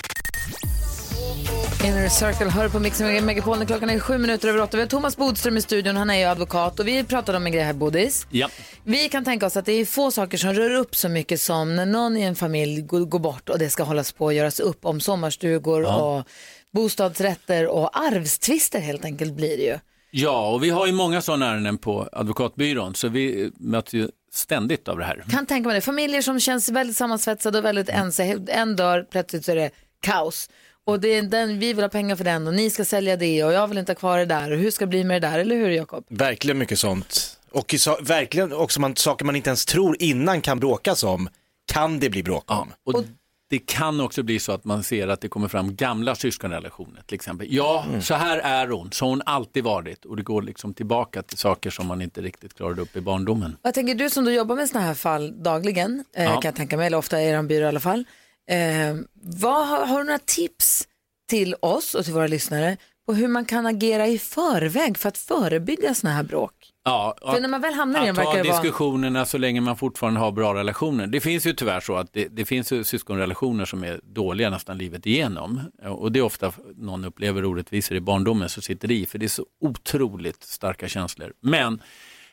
[1.84, 4.76] Inner Circle hör på Mix Megapol när klockan är sju minuter över åtta.
[4.76, 7.52] Vi har Thomas Bodström i studion, han är ju advokat och vi pratade om en
[7.52, 8.26] grej här, Bodis.
[8.30, 8.48] Ja.
[8.84, 11.76] Vi kan tänka oss att det är få saker som rör upp så mycket som
[11.76, 14.60] när någon i en familj går, går bort och det ska hållas på och göras
[14.60, 15.96] upp om sommarstugor Ja.
[16.18, 16.26] och
[16.72, 19.78] bostadsrätter och arvstvister helt enkelt blir det ju.
[20.10, 24.88] Ja, och vi har ju många sådana ärenden på advokatbyrån, så vi möts ju ständigt
[24.88, 25.24] av det här.
[25.30, 25.80] Kan tänka mig det.
[25.80, 28.40] Familjer som känns väldigt sammansvetsade och väldigt ense.
[28.48, 30.50] En dör, plötsligt så är det kaos.
[30.84, 33.44] Och det är den, vi vill ha pengar för den och ni ska sälja det
[33.44, 35.28] och jag vill inte ha kvar det där och hur ska det bli med det
[35.28, 36.04] där, eller hur Jakob?
[36.08, 37.38] Verkligen mycket sånt.
[37.50, 41.28] Och så, verkligen också man, saker man inte ens tror innan kan bråkas om,
[41.72, 42.72] kan det bli bråk om.
[42.84, 43.04] Och
[43.50, 47.14] det kan också bli så att man ser att det kommer fram gamla syskonrelationer till
[47.14, 47.46] exempel.
[47.50, 48.02] Ja, Mm.
[48.02, 51.38] så här är hon, så har hon alltid varit och det går liksom tillbaka till
[51.38, 53.56] saker som man inte riktigt klarade upp i barndomen.
[53.62, 56.30] Jag tänker du som då jobbar med sådana här fall dagligen, eh, Ja.
[56.32, 58.04] kan jag tänka mig, eller ofta i er byrå i alla fall.
[58.50, 60.88] Eh, vad, har, har du några tips
[61.28, 65.18] till oss och till våra lyssnare på hur man kan agera i förväg för att
[65.18, 66.52] förebygga sådana här bråk?
[66.84, 68.62] Ja, För när man väl hamnar i den verkar det vara...
[68.62, 71.06] diskussionerna så länge man fortfarande har bra relationer.
[71.06, 74.78] Det finns ju tyvärr så att det, det finns ju syskonrelationer som är dåliga nästan
[74.78, 75.60] livet igenom.
[75.84, 79.26] Och det är ofta någon upplever orättvisor i barndomen så sitter det i, för det
[79.26, 81.32] är så otroligt starka känslor.
[81.40, 81.74] Men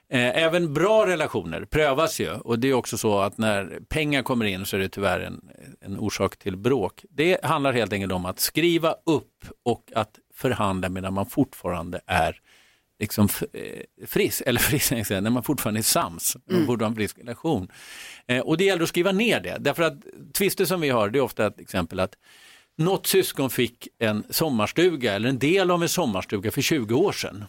[0.09, 4.45] eh, även bra relationer prövas ju och det är också så att när pengar kommer
[4.45, 5.41] in så är det tyvärr en,
[5.81, 7.05] en orsak till bråk.
[7.09, 12.41] Det handlar helt enkelt om att skriva upp och att förhandla medan man fortfarande är
[12.99, 17.17] liksom eh, frisk, eller frisk, när man fortfarande är sams, man borde ha en frisk
[17.19, 17.67] relation.
[18.27, 19.93] Eh, och det gäller att skriva ner det, därför att
[20.33, 22.15] tvister som vi har, det är ofta ett exempel att
[22.77, 27.45] något syskon fick en sommarstuga eller en del av en sommarstuga för 20 år sedan.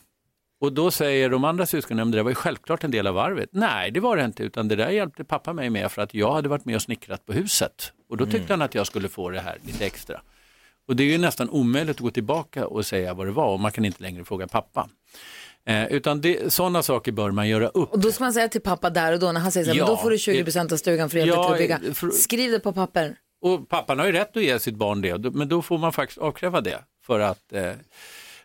[0.60, 3.48] Och då säger de andra syskonen, "Men det var ju självklart en del av arvet.
[3.52, 6.32] Nej, det var det inte, utan det där hjälpte pappa mig med för att jag
[6.32, 7.92] hade varit med och snickrat på huset.
[8.08, 10.20] Och då tyckte han att jag skulle få det här lite extra.
[10.88, 13.60] Och det är ju nästan omöjligt att gå tillbaka och säga vad det var och
[13.60, 14.88] man kan inte längre fråga pappa.
[15.66, 17.92] Eh, utan det, sådana saker bör man göra upp.
[17.92, 19.78] Och då ska man säga till pappa där och då när han säger så här,
[19.78, 21.80] Ja, men då får du 20% av stugan för att Ja, bygga.
[21.94, 23.16] för- Skriv det på papper.
[23.40, 26.18] Och pappan har ju rätt att ge sitt barn det, men då får man faktiskt
[26.18, 26.78] avkräva det.
[27.06, 27.72] För att, eh,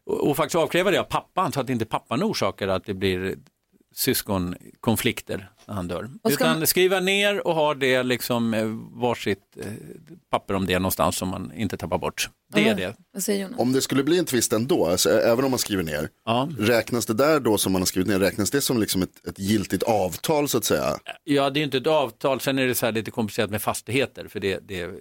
[0.05, 3.35] och, och faktiskt avkräva det av pappan så att inte pappan orsakar att det blir
[3.93, 6.09] syskonkonflikter när han dör.
[6.29, 8.65] Utan man- skriva ner och ha det liksom eh,
[9.01, 9.65] varsitt eh,
[10.31, 12.29] papper om det någonstans som man inte tappar bort.
[12.53, 12.95] Det är det.
[13.57, 16.09] Om det skulle bli en tvist ändå, alltså, även om man skriver ner,
[16.59, 19.39] räknas det där då som man har skrivit ner, räknas det som liksom ett, ett
[19.39, 20.97] giltigt avtal så att säga?
[21.23, 22.39] Ja, det är inte ett avtal.
[22.39, 24.93] Sen är det så här lite komplicerat med fastigheter för det, det är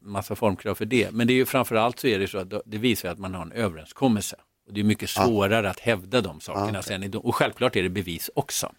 [0.00, 1.10] massa formkrav för det.
[1.12, 3.42] Men det är ju framförallt så är det så att det visar att man har
[3.42, 4.36] en överenskommelse.
[4.66, 7.02] Och det är mycket svårare att hävda de sakerna sen.
[7.02, 8.72] i dom- Och självklart är det bevis också.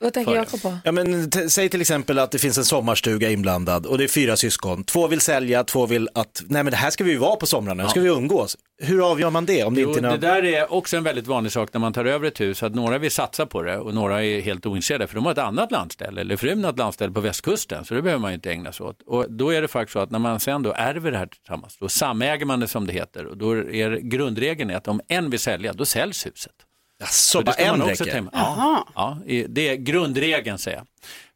[0.00, 0.78] Vad tänker Jakob på?
[0.84, 4.36] Ja, men säg till exempel att det finns en sommarstuga inblandad och det är fyra
[4.36, 4.84] syskon.
[4.84, 7.46] Två vill sälja, två vill att, nej men det här ska vi ju vara på
[7.46, 8.56] somrarna, nu ska vi umgås.
[8.82, 9.64] Hur avgör man det?
[9.64, 11.92] Om det Jo, inte är det där är också en väldigt vanlig sak när man
[11.92, 15.06] tar över ett hus, att några vill satsa på det och några är helt ointresserade
[15.06, 18.02] för de har ett annat landställe eller frun har ett landställe på västkusten så det
[18.02, 19.02] behöver man ju inte ägna sig åt.
[19.06, 21.76] Och då är det faktiskt så att när man sen då ärver det här tillsammans,
[21.80, 25.30] då samäger man det som det heter och då är grundregeln är att om en
[25.30, 26.52] vill sälja, då säljs huset.
[27.00, 28.28] Jaså, det bara en också räcker?
[28.32, 30.86] Ja, ja, det är grundregeln säger jag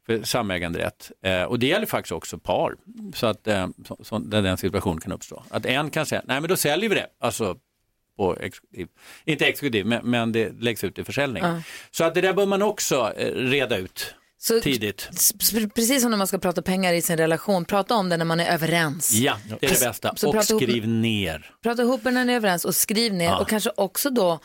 [0.05, 1.11] för samäganderätt.
[1.25, 2.75] Eh, och det gäller faktiskt också par,
[3.15, 5.43] så att eh, så, så, där den situationen kan uppstå.
[5.49, 7.55] Att en kan säga, nej men då säljer vi det, alltså
[8.17, 8.87] på exekutiv,
[9.25, 11.43] inte exekutiv, men, men det läggs ut i försäljning.
[11.43, 11.61] Ja.
[11.91, 15.09] Så att det där bör man också eh, reda ut Så- tidigt.
[15.75, 18.39] Precis som när man ska prata pengar i sin relation, prata om det när man
[18.39, 19.11] är överens.
[19.13, 20.13] Ja, det är det bästa.
[20.15, 21.51] Så och prata ihop- skriv ner.
[21.63, 23.39] Prata ihop er när ni är överens och skriv ner Ja.
[23.39, 24.39] och kanske också då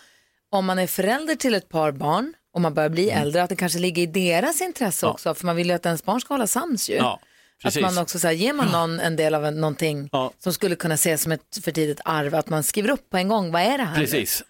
[0.51, 3.57] om man är förälder till ett par barn och man börjar bli äldre att det
[3.57, 5.11] kanske ligger i deras intresse Mm.
[5.11, 5.13] Ja.
[5.15, 6.95] också för man vill ju att ens barn ska hålla sams ju.
[6.95, 7.21] Ja,
[7.65, 10.95] att man också säger, ger man någon en del av en, någonting som skulle kunna
[10.95, 13.79] ses som ett för tidigt arv, att man skriver upp på en gång, vad är
[13.79, 13.95] det här?
[13.97, 14.43] Precis.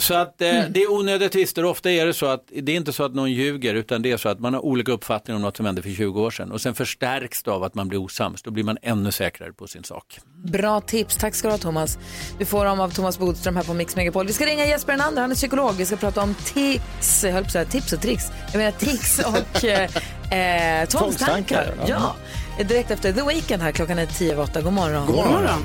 [0.00, 0.72] Så att eh, Mm.
[0.72, 1.64] det är onödiga tvister.
[1.64, 4.16] Ofta är det så att det är inte så att någon ljuger utan det är
[4.16, 6.60] så att man har olika uppfattningar om något som hände för 20 år sedan och
[6.60, 8.42] sen förstärks det av att man blir osams.
[8.42, 10.18] Då blir man ännu säkrare på sin sak.
[10.44, 11.98] Bra tips, tack ska du ha Thomas.
[12.38, 14.26] Du får dem av Thomas Bodström här på Mix Megapol.
[14.26, 15.72] Vi ska ringa Jesper Enander, han är psykolog.
[15.76, 18.24] Vi ska prata om tics, jag höll på att säga tips och tricks.
[18.52, 19.64] Jag menar tics och
[20.32, 21.74] eh, eh, tvångstankar.
[21.86, 22.14] Ja.
[22.58, 22.64] Ja.
[22.64, 24.60] Direkt efter The Weeknd här, klockan är tio över åtta.
[24.60, 25.06] God morgon.
[25.06, 25.64] God morgon.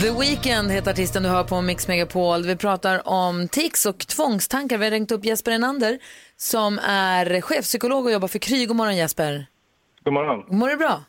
[0.00, 2.42] The Weeknd heter artisten du hör på Mix Megapol.
[2.42, 4.78] Vi pratar om tics och tvångstankar.
[4.78, 5.98] Vi har ringt upp Jesper Enander
[6.36, 8.66] som är chefpsykolog och jobbar för Kry.
[8.66, 9.46] God morgon Jesper.
[10.04, 10.58] God morgon.
[10.58, 11.04] Mår du bra?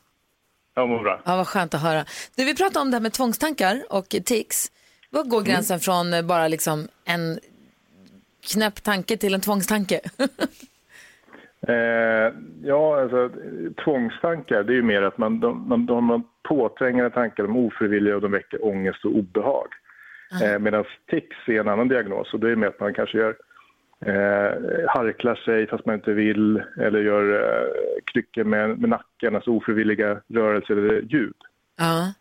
[0.75, 1.21] Jag mår bra.
[1.25, 2.05] Ja, vad skönt att höra.
[2.35, 4.71] Du, vi pratar om det här med tvångstankar och tics.
[5.09, 7.39] Var går gränsen från eh, bara liksom en
[8.53, 9.99] knäpp tanke till en tvångstanke?
[11.67, 13.29] Eh, ja, alltså
[13.83, 17.67] tvångstankar, det är ju mer att man, de, de, de har påträngande tankar, de är
[17.67, 19.67] ofrivilliga och de väcker ångest och obehag.
[20.43, 23.35] Eh, Medan tics är en annan diagnos och det är med att man kanske gör
[24.05, 24.53] eh,
[24.87, 30.21] harklar sig fast man inte vill eller gör eh, kryckor med, med nacken, alltså ofrivilliga
[30.27, 31.35] rörelser eller ljud.
[31.77, 32.13] Ja.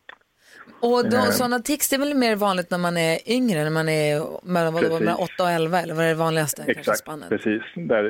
[0.81, 1.31] Och då, Eh.
[1.31, 4.73] sådana tics det är väl mer vanligt när man är yngre, när man är mellan,
[4.73, 4.99] vad, Precis.
[5.01, 6.57] mellan 8 och 11 eller vad är det vanligaste?
[6.57, 7.29] kanske, Exakt, spannet?
[7.29, 7.62] precis.
[7.75, 8.05] Där,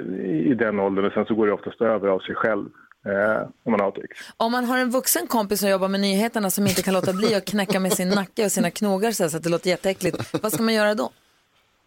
[0.50, 2.66] I den åldern och sen så går det oftast över av sig själv
[3.06, 4.18] eh, om man har tics.
[4.36, 7.34] Om man har en vuxen kompis som jobbar med nyheterna som inte kan låta bli
[7.34, 10.42] att knäcka med sin nacke och sina knogar så här så att det låter jätteäckligt,
[10.42, 11.10] vad ska man göra då?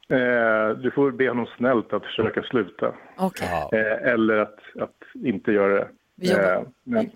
[0.10, 2.94] Eh, du får be honom snällt att försöka sluta.
[3.18, 3.48] Okej.
[3.72, 5.88] Eh, eller att, att inte göra det.
[6.16, 6.54] Vi jobbar.
[6.56, 7.12] Eh, men,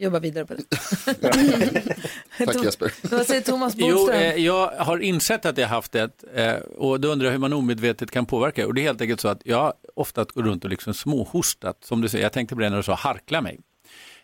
[0.00, 0.62] Jobba vidare på det.
[2.44, 2.92] Tack Jesper.
[3.10, 4.16] Vad säger Thomas Jo, Bodström?
[4.18, 7.52] eh, jag har insett att jag haft det eh, och då undrar jag hur man
[7.52, 8.66] omedvetet kan påverka.
[8.66, 12.00] Och det är helt enkelt så att jag ofta går runt och liksom småhostat, som
[12.00, 13.60] du säger, jag tänkte på det när du sa harkla mig.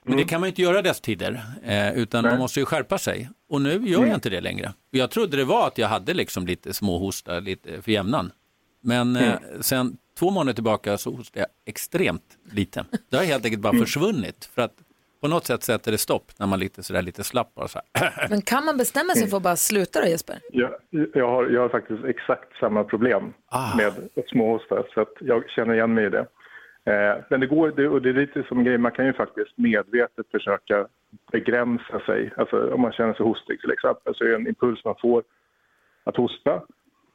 [0.05, 2.67] Men det kan man ju inte göra i dessa tider, eh, utan man måste ju
[2.67, 3.31] skärpa sig.
[3.49, 4.73] Och nu gör jag inte det längre.
[4.91, 8.31] Jag trodde det var att jag hade liksom lite småhosta lite för jämnan.
[8.83, 12.85] Men eh, sen två månader tillbaka så hostade jag extremt lite.
[13.11, 14.49] Det har helt enkelt bara försvunnit.
[14.55, 14.75] För att
[15.25, 18.29] på något sätt sätter det stopp när man lite sådär lite slapp bara så här.
[18.31, 20.37] Men kan man bestämma sig för att bara sluta då Jesper?
[20.53, 20.71] jag,
[21.15, 23.77] jag, har, jag har faktiskt exakt samma problem Ah.
[23.77, 23.93] med
[24.27, 26.27] småhosta så att jag känner igen mig i det.
[26.85, 29.59] Eh, men det går, det, och det är lite som grej, man kan ju faktiskt
[29.59, 30.87] medvetet försöka
[31.33, 32.33] begränsa sig.
[32.37, 35.23] Alltså om man känner sig hostig till exempel så är det en impuls man får
[36.05, 36.63] att hosta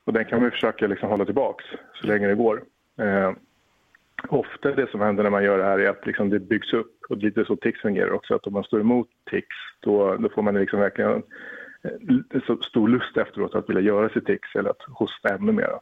[0.06, 1.66] och den kan man ju försöka liksom hålla tillbaks
[2.02, 2.64] så länge det går.
[3.00, 3.32] Eh,
[4.28, 7.06] ofta det som händer när man gör det här är att liksom det byggs upp
[7.10, 10.16] och det är lite så tics fungerar också att om man står emot tics då,
[10.16, 11.24] då får man liksom verkligen
[11.84, 15.80] eh, så stor lust efteråt att vilja göra sitt tics eller att hosta ännu mer.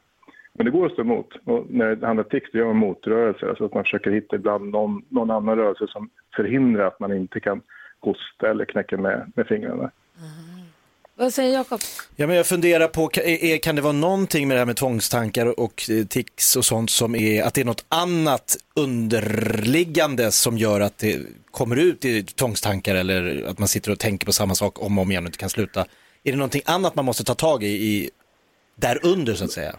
[0.53, 1.35] Men det går att stå emot.
[1.45, 4.35] Och när det handlar om tics då gör man motrörelser, alltså att man försöker hitta
[4.35, 7.61] ibland någon, någon annan rörelse som förhindrar att man inte kan
[7.99, 9.91] hosta eller knäcka med, med fingrarna.
[10.19, 10.56] Mm.
[11.19, 11.79] Vad säger Jakob?
[12.15, 14.75] Ja, men jag funderar på, kan, är, kan det vara någonting med det här med
[14.75, 20.57] tvångstankar och eh, tics och sånt som är, att det är något annat underliggande som
[20.57, 21.19] gör att det
[21.51, 25.01] kommer ut i tvångstankar eller att man sitter och tänker på samma sak om och
[25.01, 25.81] om igen och inte kan sluta.
[26.23, 28.09] Är det någonting annat man måste ta tag i, i
[28.75, 29.75] där under så att säga?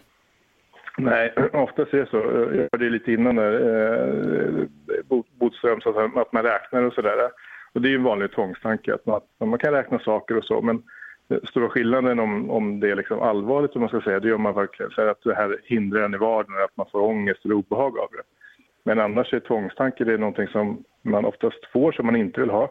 [0.98, 2.16] Nej, oftast är det så.
[2.57, 4.64] Jag hörde lite innan där, eh,
[5.09, 5.88] Bo- Bodström, så
[6.20, 7.31] att, man räknar och sådär.
[7.72, 9.20] Och det är ju en vanlig tvångstanke, att man,
[9.51, 10.83] man kan räkna saker och så, men
[11.48, 14.42] stora skillnaden om, om det är liksom allvarligt, om man ska säga, det är om
[14.42, 17.54] man verkligen säger att det här hindrar en i vardagen, att man får ångest eller
[17.54, 18.22] obehag av det.
[18.84, 22.50] Men annars är tvångstankar det är någonting som man oftast får som man inte vill
[22.50, 22.66] ha.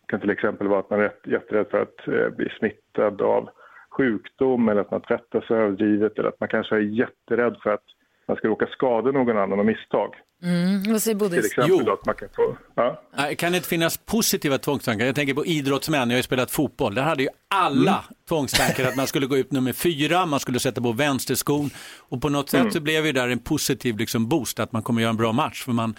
[0.00, 3.48] Det kan till exempel vara att man är jätterädd för att eh, bli smittad av
[3.90, 7.84] sjukdom eller att man tvättar sig överdrivet eller att man kanske är jätterädd för att
[8.28, 10.14] man ska råka skada någon annan av misstag.
[10.42, 11.46] Mm, vad säger Till Bodis?
[11.46, 12.56] exempel då att man kan få...
[12.74, 13.02] Ja.
[13.38, 15.06] Kan det inte finnas positiva tvångstankar?
[15.06, 16.94] Jag tänker på idrottsmän, jag har ju spelat fotboll.
[16.94, 20.80] Där hade ju alla tvångstankar att man skulle gå ut nummer fyra, man skulle sätta
[20.80, 22.72] på vänsterskon och på något sätt Mm.
[22.72, 25.62] så blev ju där en positiv liksom boost att man kommer göra en bra match
[25.64, 25.94] för man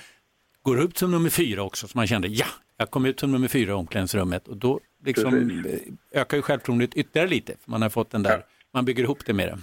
[0.63, 2.45] går ut som nummer fyra också så man kände ja,
[2.77, 6.93] jag kom ut som nummer fyra i omklädningsrummet och då liksom eh, ökar ju självförtroendet
[6.93, 9.57] ytterligare lite för man har fått den där, man bygger ihop det med det.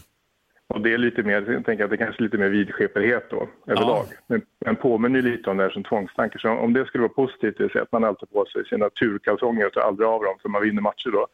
[0.68, 3.48] Och det är lite mer, jag tänker att det kanske är lite mer vidskeplighet då,
[3.66, 4.04] överlag.
[4.26, 6.38] Men, men påminner lite om det här som tvångstankar.
[6.38, 8.90] Så om det skulle vara positivt, det vill säga att man alltid på sig sina
[8.90, 11.26] turkalsonger och tar aldrig av dem för man vinner matcher då,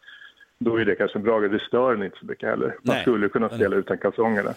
[0.59, 1.41] då är det kanske bra.
[1.41, 2.67] Det stör en inte så mycket heller.
[2.67, 3.01] Man Nej.
[3.03, 4.51] skulle kunna spela utan kalsongerna.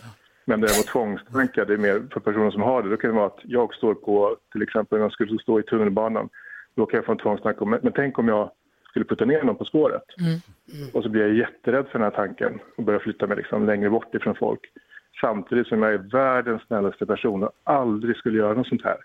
[0.46, 2.90] Men med tvångstankar, det är mer för personer som har det.
[2.90, 5.64] Då kan det vara att jag står på, till exempel om jag skulle stå i
[5.64, 6.30] tunnelbanan,
[6.76, 8.52] då kan jag få en tvångstanke men, men tänk om jag
[8.96, 10.04] skulle putta ner någon på spåret.
[10.94, 13.90] Och så blir jag jätterädd för den här tanken och börjar flytta mig liksom längre
[13.90, 14.60] bort ifrån folk.
[15.22, 18.98] Samtidigt som jag är världens snällaste person och aldrig skulle göra något sånt här.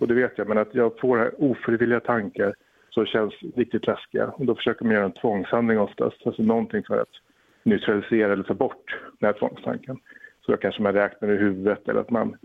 [0.00, 2.54] Och det vet jag, men att jag får här ofrivilliga tankar
[2.90, 4.26] som känns riktigt läskiga.
[4.26, 7.14] Och då försöker man göra en tvångshandling oftast, alltså någonting för att
[7.62, 9.96] neutralisera eller ta bort den här tvångstanken.
[10.46, 12.36] Så då kanske man räknar i huvudet eller att man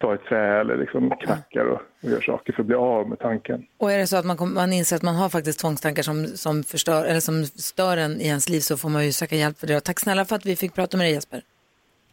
[0.00, 3.18] tar ett trä eller liksom knackar och, och gör saker för att bli av med
[3.18, 3.66] tanken.
[3.78, 6.26] Och är det så att man, kom, man inser att man har faktiskt tvångstankar som,
[6.26, 9.58] som, förstör, eller som stör en i ens liv så får man ju söka hjälp
[9.58, 9.76] för det.
[9.76, 11.42] Och tack snälla för att vi fick prata med dig Jesper.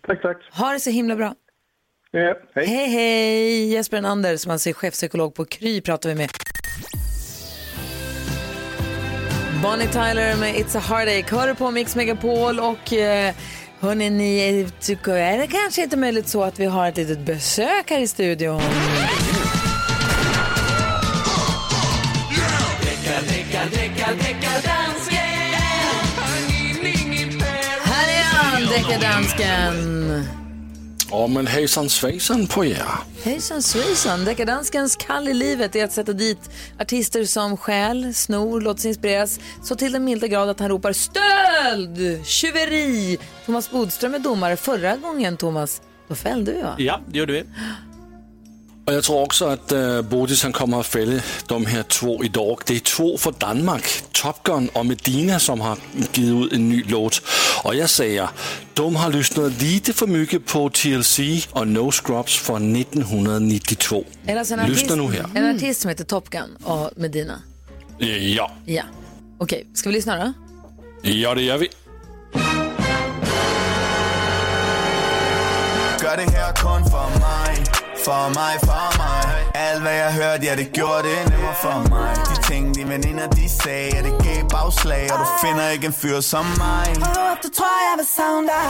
[0.08, 0.38] Tack, tack.
[0.52, 1.36] Ha det så himla bra.
[2.12, 2.68] Ja, hej.
[2.68, 3.74] Hej, hej!
[3.74, 6.30] Jesper Enander som alltså är chefpsykolog på Kry pratar vi med.
[9.64, 13.34] Bonnie Tyler med It's a Heartache hör du på Mix Megapol och eh,
[13.80, 17.90] hörni, ni tycker, är det kanske inte möjligt så att vi har ett litet besök
[17.90, 18.62] här i studion?
[27.84, 30.37] Här är han, deckardansken.
[31.12, 32.86] Ja, men hejsan svejsan på er.
[33.24, 38.82] Hejsan svejsan, deckardanskens kall i livet är att sätta dit artister som stjäl, snor, låter
[38.82, 43.18] sig inspireras så till den milda grad att han ropar stöld, tjuveri.
[43.46, 44.58] Thomas Bodström är domare.
[44.58, 46.76] Förra gången, Thomas, då fällde vi va?
[46.78, 47.44] Ja, det gjorde vi.
[48.88, 52.60] Och jag tror också att uh, Bodis han kommer att fälla de här två idag.
[52.66, 55.78] Det är två för Danmark, Top Gun och Medina som har
[56.14, 57.22] givit ut en ny låt.
[57.64, 58.30] Och jag säger,
[58.74, 61.20] de har lyssnat lite för mycket på TLC
[61.52, 64.06] och No Scrubs från 1992.
[64.26, 65.26] Är det alltså en artist, Lyssna nu här.
[65.36, 67.42] en artist som heter Top Gun och Medina?
[67.98, 68.84] Ja, Ja.
[69.40, 70.34] Okej, ska vi lyssna då?
[71.10, 71.70] ja det gör vi.
[76.08, 77.52] Gør det her kun for mig
[78.06, 79.24] For mig, for mig.
[79.68, 82.12] Alt hvad jeg hørte, ja det gjorde det nemmere for mig.
[82.30, 85.94] De ting, de veninder, de sagde Ja det gav bagslag Og du finder ikke en
[86.02, 86.88] fyr som mig.
[87.10, 88.70] Åh, du tror jeg vil savne dig.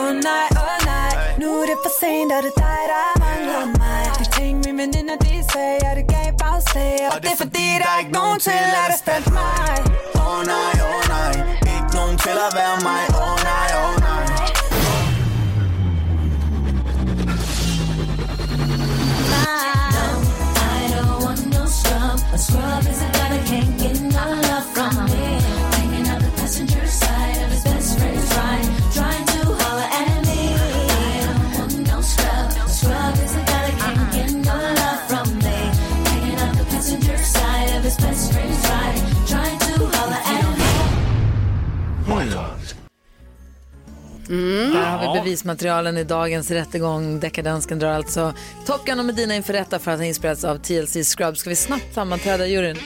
[0.00, 1.12] Oh, nej, oh, nej.
[1.40, 4.02] Nu er det for sent, og det er dig, der mangler mig?
[4.18, 7.88] De ting, mine veninder, de sagde Ja, det gav bagslag Og, det er fordi, der
[7.94, 9.76] er ikke nogen til at erstatte mig.
[10.24, 11.32] Oh, nej, oh, nej.
[11.74, 13.02] Ikke nogen til at være mig.
[13.22, 14.27] Oh, nej, oh, nej
[22.38, 25.47] Scrub is a guy that can't get no love from me.
[44.28, 47.20] Där har vi bevismaterialen i dagens rättegång.
[47.20, 48.34] Deckardansken drar alltså
[48.66, 51.40] Top Gun och Medina inför rätta för att ha inspirerats av TLC Scrubs.
[51.40, 52.76] Ska vi snabbt sammanträda juryn?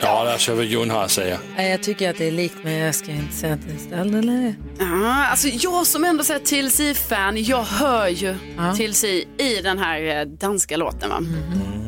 [0.00, 1.38] Ja, os høre, hvad Jon at sige.
[1.56, 3.78] Nej, Jag tycker att det är likt, men jag ska inte säga att det är
[3.78, 4.54] stöld eller?
[4.78, 8.34] Ja, alltså jag som ändå är TLC-fan, jag hör ju
[8.76, 9.04] TLC
[9.38, 11.10] i den här eh, danska låten.
[11.10, 11.18] Va?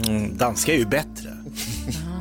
[0.08, 1.35] Mm, danska är ju bättre.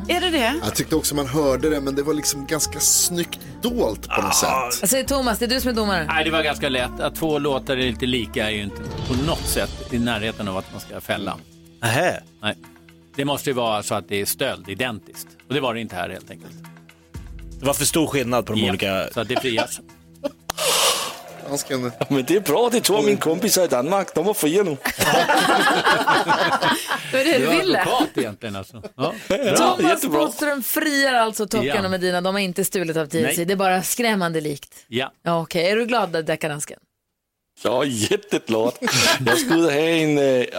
[0.07, 0.53] Är det det?
[0.63, 4.35] Jag tyckte också man hörde det, men det var liksom ganska snyggt dolt på något
[4.35, 4.49] sätt.
[4.81, 5.39] Vad säger Thomas?
[5.39, 6.05] Det är du som är domare.
[6.05, 6.99] Nej, det var ganska lätt.
[6.99, 10.57] Att två låtar är lite lika är ju inte på något sätt i närheten av
[10.57, 11.37] att man ska fälla.
[11.81, 12.23] Nähä.
[12.41, 12.57] Nej.
[13.15, 15.27] Det måste ju vara så att det är stöld identiskt.
[15.47, 16.53] Och det var det inte här helt enkelt.
[17.59, 19.07] Det var för stor skillnad på de Ja, olika...
[19.13, 19.79] Så att det frias.
[22.10, 24.15] Men det är bra, det är två av mina kompisar i Danmark.
[24.15, 24.77] De var fria nu.
[27.12, 27.79] Det var det du ville.
[27.81, 28.84] advokat egentligen alltså.
[28.95, 29.13] Ja.
[29.58, 31.86] Thomas Bodström friar alltså Top Gun Ja.
[31.86, 32.21] och Medina.
[32.21, 33.38] De har inte stulit av TLC.
[33.38, 33.45] Nej.
[33.45, 34.73] Det är bara skrämmande likt.
[34.88, 35.12] Ja.
[35.23, 36.79] Ja, Okej, är du glad deckardansken?
[37.63, 38.73] Är jätteglad.
[39.25, 40.17] Jag ska ut och, ha en,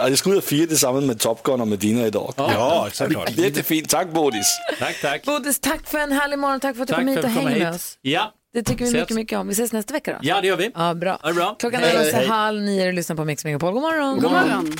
[0.09, 2.33] jag ska ut och fira tillsammans med Top Gun och Medina idag.
[2.37, 3.29] Ja, såklart.
[3.37, 3.89] Jättefint.
[3.89, 4.57] Tack Bodis.
[4.79, 5.25] Tack, tack.
[5.25, 6.59] Bodis, tack för en härlig morgon.
[6.59, 7.97] Tack för att du Tack kom hit och hänger med oss.
[8.01, 8.33] Ja.
[8.57, 8.99] Det tycker vi Ses.
[9.01, 9.47] mycket, mycket om.
[9.47, 10.17] Vi ses nästa vecka då.
[10.21, 10.71] Ja, det gör vi.
[10.75, 11.19] Ja, bra.
[11.23, 11.55] Det bra.
[11.59, 11.95] Klockan Hej.
[11.95, 12.27] är alltså Hej.
[12.27, 13.73] halv nio och lyssnar på Mix Megapol.
[13.73, 14.19] God morgon.
[14.19, 14.73] God morgon.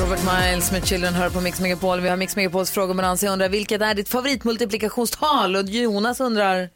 [0.00, 2.00] Robert Miles med Children hör på Mix Megapol.
[2.00, 3.22] Vi har Mix Megapols frågebalans.
[3.22, 5.56] Jag undrar vilket är ditt favoritmultiplikationstal?
[5.56, 6.68] Och Jonas undrar,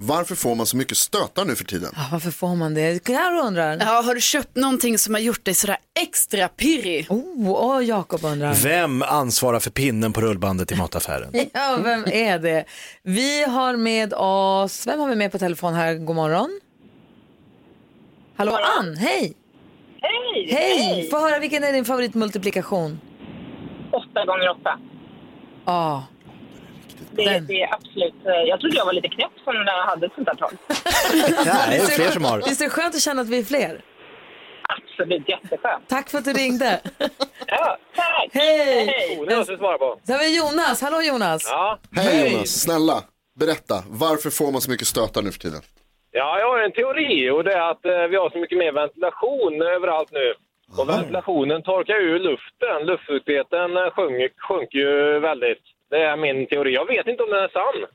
[0.00, 1.90] Varför får man så mycket stötar nu för tiden?
[1.96, 3.04] ah, varför får man det?
[3.04, 3.76] Karo undrar.
[3.80, 7.06] Ja, har du köpt någonting som har gjort dig sådär extra pirrig?
[7.10, 8.54] Oh, och Jakob undrar.
[8.54, 11.32] Vem ansvarar för pinnen på rullbandet i mataffären?
[11.52, 12.64] Ja, vem är det?
[13.02, 15.94] Vi har med oss, vem har vi med på telefon här?
[15.94, 16.60] God morgon.
[18.36, 19.34] Hallå, Ann, hej!
[20.00, 20.48] Hej!
[20.50, 21.08] Hej!
[21.10, 23.00] Få höra, vilken är din favoritmultiplikation?
[23.92, 24.78] Åtta gånger åtta.
[25.64, 26.04] Ja.
[27.12, 28.14] Det, det är absolut...
[28.26, 30.50] eh, Jag trodde jag var lite knäpp som när jag hade ett sånt här tal.
[31.46, 32.38] Nej, det är fler som har.
[32.38, 33.80] Visst är det skönt att känna att vi är fler?
[34.68, 35.88] Absolut, jätteskönt.
[35.88, 36.80] Tack för att du ringde.
[37.46, 38.28] Ja, tack!
[38.32, 39.16] Hej!
[39.20, 39.98] Oh, det måste vi svara på.
[40.06, 40.82] Så har vi Jonas.
[40.82, 41.42] Hallå Jonas.
[41.50, 41.78] Ja.
[41.96, 43.02] Hej Jonas, snälla,
[43.40, 43.74] berätta.
[43.88, 45.60] Varför får man så mycket stötar nu för tiden?
[46.10, 48.72] ja, jag har en teori och det är att eh, vi har så mycket mer
[48.72, 50.34] ventilation överallt nu.
[50.78, 52.78] Och ventilationen torkar ur luften.
[52.90, 55.62] Luftfuktigheten eh, sjunker, sjunker ju väldigt.
[55.90, 56.74] Det är min teori.
[56.74, 57.88] Jag vet inte om den är sann.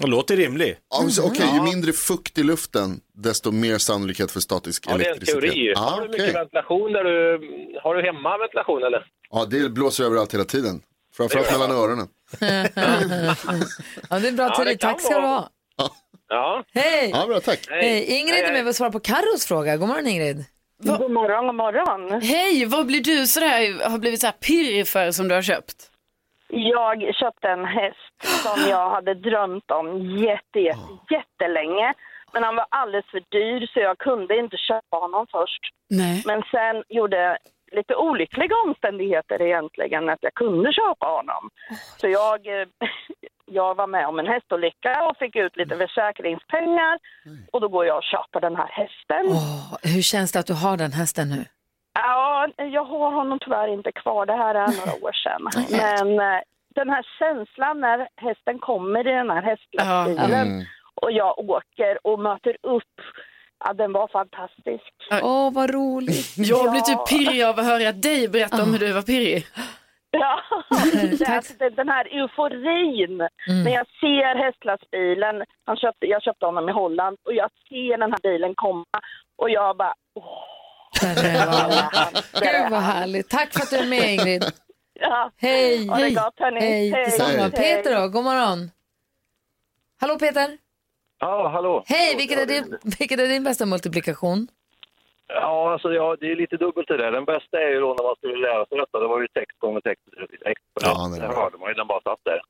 [0.00, 0.76] Det låter rimlig.
[0.90, 4.96] Ja, men så- Okej, ju mindre fukt i luften, desto mer sannolikhet för statisk Ja,
[4.96, 5.40] det är en elektricitet.
[5.52, 5.74] teori.
[5.76, 6.32] Ah, har du mycket okej.
[6.34, 7.38] ventilation där du...
[7.82, 9.06] Har du hemma ventilation eller?
[9.30, 10.82] Ja, det blåser överallt hela tiden.
[11.16, 12.08] Framförallt mellan öronen.
[12.40, 14.68] Ja, det är en bra Ja, teori.
[14.70, 15.30] det kan Tack ska du vara.
[15.30, 15.50] ha.
[16.28, 16.64] Ja.
[16.74, 17.10] Hej!
[17.14, 17.66] Ja, bra, tack.
[17.70, 18.04] Hej.
[18.04, 19.76] Ingrid är med och svarar på Carros fråga.
[19.76, 20.44] God morgon Ingrid.
[20.82, 22.22] God morgon, god morgon.
[22.22, 25.89] Hej, vad blir du sådär, har blivit så här pirrig för som du har köpt?
[26.50, 31.94] Jag köpte en häst som jag hade drömt om jätte, jätte, jättelänge.
[32.32, 35.60] Men han var alldeles för dyr så jag kunde inte köpa honom först.
[35.88, 36.22] Nej.
[36.26, 37.38] Men sen gjorde
[37.72, 41.50] lite olyckliga omständigheter egentligen att jag kunde köpa honom.
[41.96, 42.66] Så jag, eh,
[43.46, 46.98] jag var med om en hästolycka och fick ut lite försäkringspengar.
[47.52, 49.26] Och då går jag och köper den här hästen.
[49.26, 51.44] Åh, hur känns det att du har den hästen nu?
[52.02, 54.26] Ja, jag har honom tyvärr inte kvar.
[54.26, 55.42] Det här är några år sedan.
[55.70, 56.40] Men eh,
[56.74, 60.64] den här känslan när hästen kommer i den här hästlastbilen Mm.
[61.02, 62.94] och jag åker och möter upp,
[63.64, 64.92] ja, den var fantastisk.
[65.22, 66.34] Åh, vad roligt.
[66.36, 69.44] Jag blir typ pirrig av att höra dig berätta om hur du var pirrig.
[70.10, 70.40] Ja,
[71.18, 73.16] det är alltså den- här euforin
[73.64, 75.44] när jag ser hästlastbilen.
[75.66, 78.84] Han köpte, jag köpte honom i Holland och jag ser den här bilen komma
[79.38, 80.44] och jag bara, åh.
[82.32, 83.28] Gud vad härligt.
[83.28, 84.44] Tack för att du är med Ingrid.
[85.00, 85.30] Ja.
[85.36, 85.86] Hej.
[85.88, 86.60] Ha det gott, hörni.
[86.60, 86.90] Hej.
[86.90, 87.04] Hej.
[87.04, 87.50] Detsamma.
[87.50, 88.70] Peter då, god morgon.
[90.00, 90.58] Hallå Peter.
[91.18, 91.84] Ja, hallå.
[91.86, 94.48] Hej, vilket är din, vilket är din bästa multiplikation?
[95.26, 97.12] Ja, alltså ja, det är lite dubbelt det där.
[97.12, 98.98] Den bästa är ju då när man skulle lära sig detta.
[98.98, 100.04] Det var ju text gånger text.
[100.44, 100.64] text.
[100.82, 102.40] Ja, det hörde man ju, den bara satt där.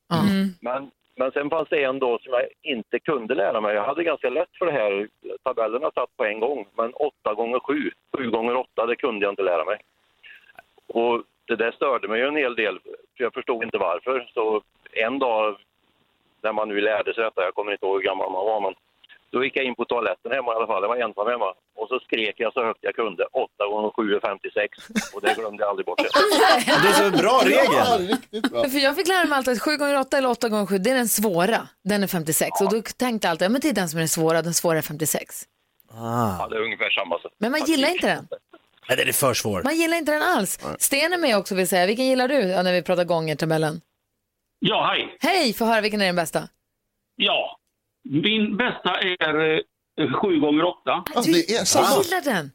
[0.61, 0.90] Men,
[1.21, 3.75] men sen fanns det en då som jag inte kunde lära mig.
[3.75, 5.09] Jag hade ganska lätt för det här.
[5.43, 6.66] Tabellerna satt på en gång.
[6.75, 9.79] Men 8 gånger 7, 7 gånger 8, det kunde jag inte lära mig.
[10.87, 12.79] Och det där störde mig ju en hel del.
[13.16, 14.31] För jag förstod inte varför.
[14.35, 14.62] Så
[14.93, 15.57] en dag
[16.43, 18.75] när man nu lärde sig detta, jag kommer inte ihåg hur gammal man var, men
[19.33, 21.51] då gick jag in på toaletten hemma i alla fall, jag var ensam hemma.
[21.78, 24.78] Och så skrek jag så högt jag kunde, 8 gånger 7 är 56.
[25.14, 25.99] Och det glömde jag aldrig bort.
[26.83, 28.16] Det är så en bra regel.
[28.70, 30.91] För jag fick lära mig alltid att 7 gånger 8 eller 8 gånger 7 det
[30.91, 31.68] är den svåra.
[31.85, 32.61] Den är 56.
[32.61, 34.55] Och då tänkte jag alltid, ja, men det är den som är den svåra, den
[34.55, 35.45] svåra är 56.
[35.93, 37.33] Ja, det är ungefär samma sak.
[37.39, 38.28] Men man gillar inte den.
[38.89, 39.62] Nej, den är för svår.
[39.62, 40.61] Man gillar inte den alls.
[40.78, 41.87] Sten är med också vill säga.
[41.87, 43.81] Vilken gillar du ja, när vi pratar gånger tabellen?
[44.59, 45.16] Ja, hej.
[45.20, 46.49] Hej, få höra vilken är den bästa?
[47.16, 47.59] Ja,
[48.11, 49.34] min bästa är
[50.00, 51.04] eh, 7 gånger 8.
[51.14, 52.50] Alltså, det är Jag gillar den.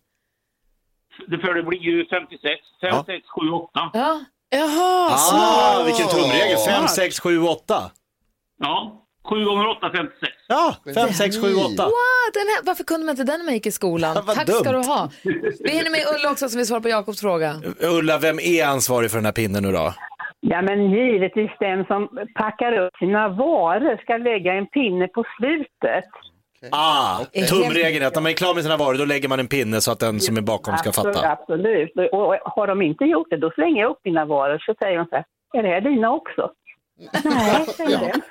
[1.27, 2.43] Det, för det blir ju 56.
[2.81, 3.69] 5, 6, 7, 8.
[3.93, 4.19] Ja.
[4.49, 6.57] Jaha, Ah, vilken tumregel.
[6.67, 7.91] 5, 6, 7, 8.
[8.59, 10.31] Ja, 7 gånger 8, 56.
[10.47, 11.83] Ja, 5, 6, 7, 8.
[11.83, 11.91] Wow,
[12.33, 14.15] den här, varför kunde man inte den när man gick i skolan?
[14.25, 14.81] Vad Tack ska dumt.
[14.83, 15.09] du ha.
[15.59, 17.61] Vi hinner med Ulla också som vill svara på Jakobs fråga.
[17.79, 19.93] Ulla, vem är ansvarig för den här pinnen nu då?
[20.49, 26.09] Ja, men givetvis den som packar upp sina varor ska lägga en pinne på slutet.
[26.71, 27.19] Ah,
[27.49, 29.81] tumregeln är att när man är klar med sina varor då lägger man en pinne
[29.81, 31.31] så att den som är bakom ska Absolut, fatta.
[31.31, 31.91] Absolut.
[32.11, 34.57] Och och har de inte gjort det, då slänger jag upp mina varor.
[34.65, 36.51] Så säger de så här, är det här dina också?
[37.23, 38.21] Nej, säger den.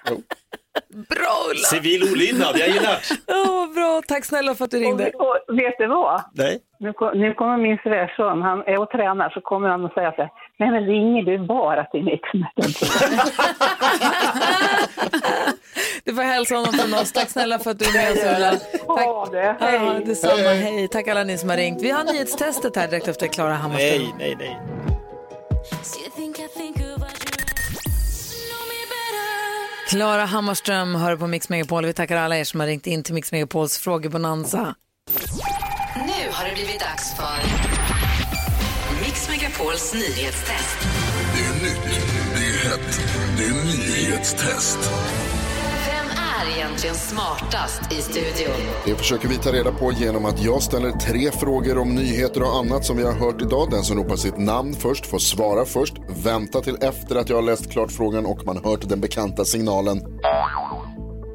[0.89, 1.67] Bra Ulla!
[1.75, 2.99] Civil olydnad, jag gillar
[3.29, 5.11] Åh, bra, tack snälla för att du ringde.
[5.11, 6.23] Och, och vet du vad?
[6.33, 6.59] Nej.
[6.79, 10.23] Nu, nu kommer min svärson, han är och tränar, så kommer han och säga så
[10.23, 12.29] här, nej men ringer du bara till Mix
[16.05, 17.13] Du får hälsa honom från oss.
[17.13, 18.51] Tack snälla för att du är med oss Ulla.
[18.97, 19.33] Tack.
[19.33, 19.57] det.
[19.61, 20.05] Ja, Hej.
[20.05, 20.35] detsamma.
[20.35, 20.57] Hej.
[20.57, 20.89] Hej.
[20.89, 21.83] Tack alla ni som har ringt.
[21.83, 24.03] Vi har nyhetstestet här direkt efter Klara Hammarström.
[24.03, 24.61] Nej, nej, nej.
[29.95, 31.87] Klara Hammarström hör på Mix Megapol.
[31.87, 34.75] Vi tackar alla er som har ringt in till Mix Megapols frågebonanza.
[35.95, 37.37] Nu har det blivit dags för
[39.05, 40.79] Mix Megapols nyhetstest.
[41.35, 41.83] Det är nytt,
[42.35, 43.01] det är hett,
[43.37, 44.79] det är nyhetstest.
[46.45, 48.55] Är egentligen smartast i studion?
[48.85, 52.57] Det försöker vi ta reda på genom att jag ställer tre frågor om nyheter och
[52.57, 53.71] annat som vi har hört idag.
[53.71, 55.95] Den som ropar sitt namn först får svara först.
[56.25, 60.01] Vänta till efter att jag har läst klart frågan och man hört den bekanta signalen.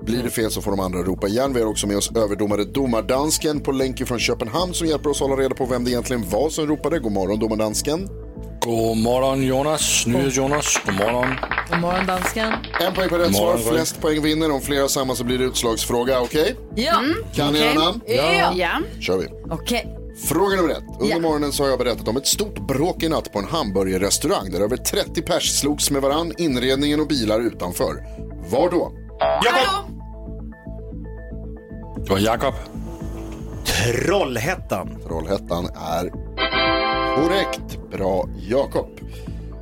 [0.01, 1.53] Blir det fel så får de andra ropa igen.
[1.53, 5.35] Vi har också med oss överdomare Domardansken på länk från Köpenhamn som hjälper oss hålla
[5.35, 6.99] reda på vem det egentligen var som ropade.
[6.99, 8.09] God morgon Domardansken.
[8.61, 10.79] God morgon Jonas, Nyhets-Jonas.
[10.85, 11.35] God morgon.
[11.69, 12.53] God morgon dansken.
[12.79, 14.51] En poäng på rätt svar, flest poäng vinner.
[14.51, 16.55] Om flera samma så blir det utslagsfråga, okej?
[16.75, 17.01] Ja.
[17.35, 18.01] Kan ni era namn?
[18.07, 18.51] Ja.
[18.55, 18.69] ja.
[18.99, 19.27] kör vi.
[19.49, 19.95] Okej.
[20.25, 20.83] Fråga nummer ett.
[20.99, 21.19] Under Ja.
[21.19, 24.59] morgonen så har jag berättat om ett stort bråk i natt på en hamburgerrestaurang där
[24.59, 28.03] över 30 pers slogs med varann, inredningen och bilar utanför.
[28.49, 28.91] Var då?
[29.19, 29.95] Jakob!
[32.05, 32.53] Det var Jakob.
[34.05, 34.97] Trollhättan.
[35.07, 36.11] Trollhättan är
[37.23, 37.91] korrekt.
[37.91, 38.87] Bra Jakob.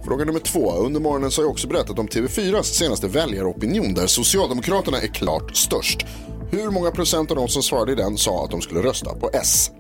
[0.06, 0.72] Fråga nummer två.
[0.72, 5.56] Under morgonen så har jag också berättat om TV4s senaste väljaropinion där Socialdemokraterna är klart
[5.56, 6.06] störst.
[6.52, 9.30] Hur många procent av de som svarade i den sa att de skulle rösta på
[9.34, 9.72] S?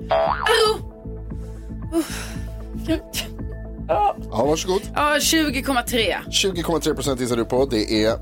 [3.88, 4.82] Ja, varsågod.
[4.96, 6.16] Ja, 20,3.
[6.30, 7.66] 20,3 procent gissar du på.
[7.66, 8.18] Det är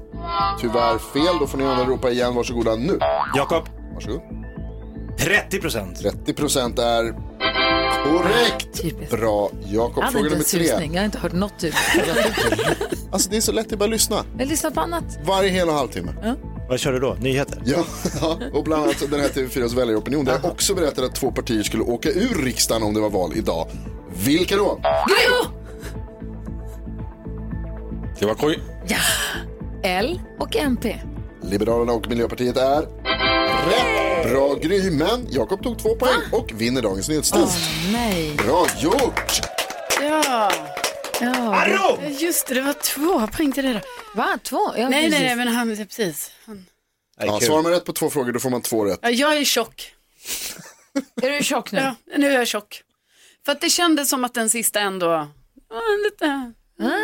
[0.61, 1.35] tyvärr fel.
[1.39, 2.35] Då får ni andra ropa igen.
[2.35, 2.99] Varsågoda nu.
[3.35, 3.63] Jakob.
[3.93, 4.21] Varsågod.
[5.19, 5.99] 30 procent.
[5.99, 7.13] 30 procent är
[8.03, 9.09] korrekt.
[9.11, 9.97] Bra Jakob.
[9.97, 10.87] Jag hade Fråga inte nummer tre.
[10.93, 11.73] Jag har inte hört något typ.
[13.11, 14.23] Alltså det är så lätt, det är bara att lyssna.
[14.37, 15.03] Jag lyssnar på annat.
[15.25, 16.11] Varje hel och halvtimme.
[16.69, 17.15] Vad kör du då?
[17.19, 17.61] Nyheter?
[17.65, 17.83] Ja,
[18.21, 20.25] ja, och bland annat den här TV4s väljaropinion.
[20.25, 23.31] Där jag också berättade att två partier skulle åka ur riksdagen om det var val
[23.35, 23.67] idag.
[24.25, 24.79] Vilka då?
[28.19, 28.59] Det var Gry.
[28.87, 28.97] Ja.
[29.83, 30.99] L och MP.
[31.41, 33.94] Liberalerna och Miljöpartiet är rätt.
[34.29, 37.57] Bra Gry, men Jakob tog två poäng och vinner dagens nyhetstest.
[37.91, 38.35] Nej.
[38.37, 39.41] Bra gjort!
[40.01, 40.51] Ja.
[41.21, 43.81] Ja, Just det, det var två poäng till det där.
[44.15, 44.39] Va?
[44.43, 44.57] Två?
[44.77, 45.19] Ja, nej, nej, precis.
[45.19, 46.31] nej, men han, precis.
[46.45, 46.65] Han.
[47.19, 48.99] Ja, svarar man rätt på två frågor då får man två rätt.
[49.01, 49.93] Ja, jag är tjock.
[51.21, 51.79] Är du tjock nu?
[51.79, 52.81] Ja, nu är jag tjock.
[53.45, 55.07] För att det kändes som att den sista ändå
[55.69, 56.53] var lite...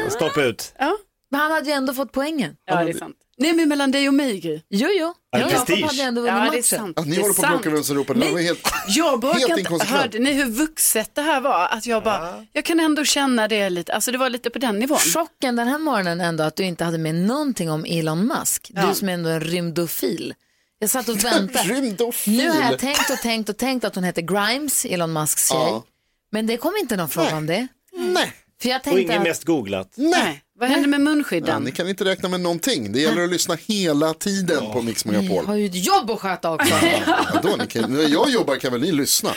[0.09, 0.73] Stopp ut.
[0.79, 0.97] Ja.
[1.29, 2.55] Men han hade ju ändå fått poängen.
[2.65, 3.15] Ja, det är sant.
[3.41, 4.61] Nej, men mellan dig och mig, Gry.
[4.69, 5.13] Jo, jo.
[5.31, 5.85] Ja, Jakob prestige.
[5.85, 6.63] hade ändå vunnit Ja, det är matchen.
[6.63, 6.99] sant.
[6.99, 8.59] Att ni Det håller på att bråka vem som ropar, det var helt...
[8.87, 9.59] Jag Helt inte.
[9.59, 10.01] inkonsekvent.
[10.01, 11.67] Hörde ni hur vuxet det här var?
[11.67, 14.79] Att jag bara, jag kan ändå känna det lite, alltså det var lite på den
[14.79, 14.97] nivån.
[14.97, 18.71] Chocken den här morgonen ändå att du inte hade med någonting om Elon Musk.
[18.73, 20.33] Du som är ändå en rymdofil.
[20.79, 21.69] Jag satt och väntade.
[21.73, 22.37] Rymdofil.
[22.37, 25.57] Nu har jag tänkt och tänkt och tänkt att hon heter Grimes, Elon Musks tjej.
[25.59, 25.83] Ja.
[26.31, 27.67] Men det kom inte någon fråga om det.
[27.97, 28.33] Nej.
[28.61, 29.27] För jag Och tänkte ingen att...
[29.27, 29.93] mest googlat.
[29.95, 30.41] Nej.
[30.61, 31.63] Vad hände med Ja, munskydden?
[31.63, 32.91] ni kan inte räkna med någonting.
[32.91, 35.45] Det gäller att lyssna hela tiden på Mix Ni Megapol.
[35.45, 36.73] har ju ett jobb att sköta också.
[37.07, 39.29] Ja, då, ni kan, när jag jobbar kan väl ni lyssna?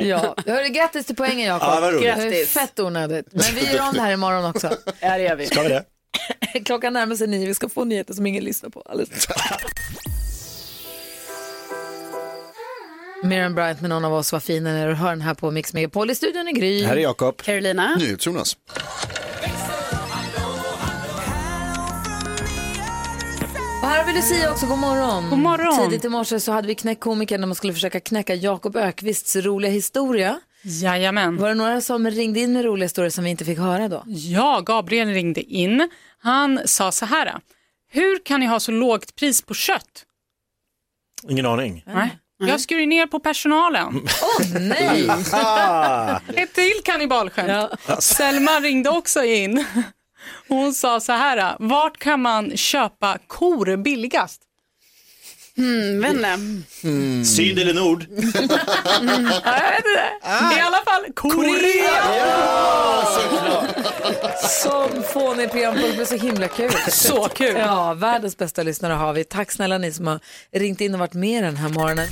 [0.00, 0.34] ja.
[0.46, 1.68] Hörru, grattis till poängen Jakob.
[1.82, 2.48] Ja, Grattis.
[2.48, 3.26] Fett onödigt.
[3.30, 4.76] Men vi gör om det här imorgon också.
[5.00, 5.46] Ja, det gör vi.
[5.46, 5.84] Ska vi det?
[6.64, 8.80] Klockan närmar sig nio, vi ska få nyheter som ingen lyssnar på.
[8.86, 9.28] Alldeles.
[13.24, 15.72] Miriam Bryant med någon av oss var fin när du hör den här på Mix
[15.72, 16.10] Megapol.
[16.10, 16.84] I studion är Gry.
[16.84, 17.42] Här är Jakob.
[17.42, 17.96] Carolina?
[17.96, 18.56] NyhetsJonas.
[23.86, 25.30] Och här har vi Lucia också, god morgon.
[25.30, 25.90] God morgon.
[25.90, 29.70] Tidigt i morse så hade vi knäckkomikern när man skulle försöka knäcka Jakob Ökvists roliga
[29.70, 30.40] historia.
[30.62, 31.36] Jajamän.
[31.36, 34.02] Var det några som ringde in med roliga historier som vi inte fick höra då?
[34.06, 35.88] Ja, Gabriel ringde in.
[36.18, 37.34] Han sa så här.
[37.90, 40.04] Hur kan ni ha så lågt pris på kött?
[41.28, 41.82] Ingen aning.
[41.86, 42.18] Nej.
[42.38, 44.02] Jag skurit ner på personalen.
[44.22, 45.10] Åh nej!
[45.32, 46.20] Ah.
[46.34, 47.70] Ett till kannibalskämt.
[47.98, 49.64] Selma ringde också in.
[50.48, 51.56] Hon sa så här.
[51.58, 54.42] Vart kan man köpa kor billigast?
[55.58, 56.38] Mm, vänner.
[57.24, 58.06] Syd eller nord?
[58.10, 60.00] Jag vet inte.
[60.56, 61.92] I alla fall Korea.
[64.62, 66.70] Som fånig programpunkt, men så himla kul.
[66.90, 67.56] Så kul.
[67.58, 69.24] Ja, världens bästa lyssnare har vi.
[69.24, 70.20] Tack snälla ni som har
[70.52, 72.06] ringt in och varit med den här morgonen.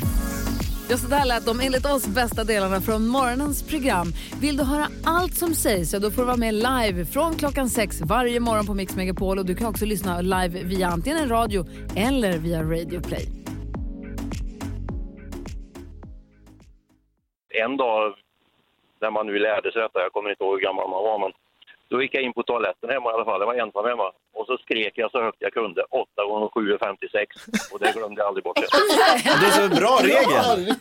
[0.91, 4.07] Ja, så där lät de enligt oss bästa delarna från morgonens program.
[4.41, 7.69] Vill du höra allt som sägs så då får du vara med live från klockan
[7.69, 9.39] sex varje morgon på Mix Megapol.
[9.39, 11.65] Och du kan också lyssna live via antingen radio
[11.97, 13.29] eller via Radio Play.
[17.63, 18.15] En dag
[19.01, 21.33] när man nu lärde sig detta, jag kommer inte ihåg hur gammal man var, men
[21.95, 24.09] då gick jag in på toaletten hemma i alla fall, jag var ensam hemma.
[24.39, 27.37] Och så skrek jag så högt jag kunde, 8 gånger 7 är 56.
[27.73, 28.57] Och det glömde jag aldrig bort.
[29.41, 30.75] Det är så bra regel.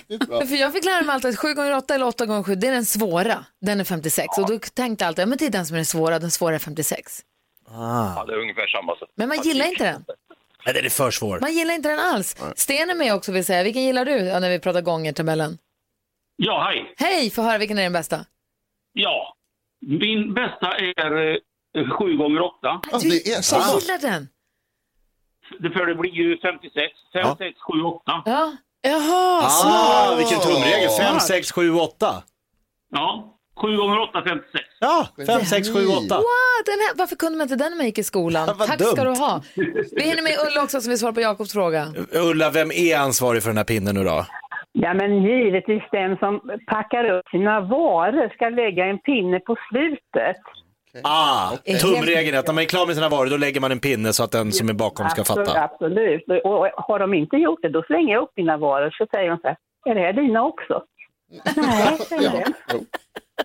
[0.47, 2.67] För jag fick lära mig alltid att 7 gånger 8 eller 8 gånger 7 det
[2.67, 3.45] är den svåra.
[3.61, 4.37] Den är 56.
[4.37, 6.31] Och då tänkte jag alltid, ja, men det är den som är den svåra, den
[6.31, 7.19] svåra är 56.
[7.69, 9.09] Ja, det är ungefär samma sak.
[9.15, 10.05] Men man gillar inte den.
[10.65, 11.39] Nej, den är för svår.
[11.39, 12.37] Man gillar inte den alls.
[12.55, 13.63] Sten är med också vill säga.
[13.63, 15.57] Vilken gillar du ja, när vi pratar gånger-tabellen?
[16.35, 16.93] Ja, hej.
[16.97, 18.25] Hej, få höra vilken är den bästa?
[18.93, 19.35] Ja.
[19.87, 21.11] Min bästa är
[21.77, 22.81] eh, 7 gånger 8.
[22.91, 24.27] Alltså, det är Jag gillar den.
[25.59, 26.73] Det, för det blir ju 56.
[27.13, 27.35] 5, Ja.
[27.39, 28.21] 6, 7, 8.
[28.25, 28.51] Ja.
[28.81, 30.19] Jaha, Ah, smart.
[30.19, 30.89] vilken tumregel.
[30.99, 32.23] 5, 6, 7, 8.
[32.91, 33.29] Ja.
[33.61, 34.63] 7 gånger 8, 56.
[34.79, 36.15] Ja, 5, 6, 7, 8.
[36.15, 36.23] Wow,
[36.65, 38.49] den här, varför kunde man inte den när man gick i skolan?
[38.57, 38.91] Vad Tack dumt.
[38.95, 39.41] ska du ha.
[39.91, 41.93] Vi hinner med Ulla också som vill svara på Jakobs fråga.
[42.11, 44.25] Ulla, vem är ansvarig för den här pinnen nu då?
[44.75, 50.41] Ja, men givetvis den som packar upp sina varor ska lägga en pinne på slutet.
[51.03, 51.51] Ah,
[51.81, 54.13] tumregeln är att när man är klar med sina varor då lägger man en pinne
[54.13, 55.63] så att den som är bakom ska Absolut, fatta.
[55.63, 56.23] Absolut.
[56.43, 59.29] Och, och har de inte gjort det, då slänger jag upp mina varor så säger
[59.29, 60.83] de så här, är det här dina också?
[61.55, 62.53] Nej, säger den.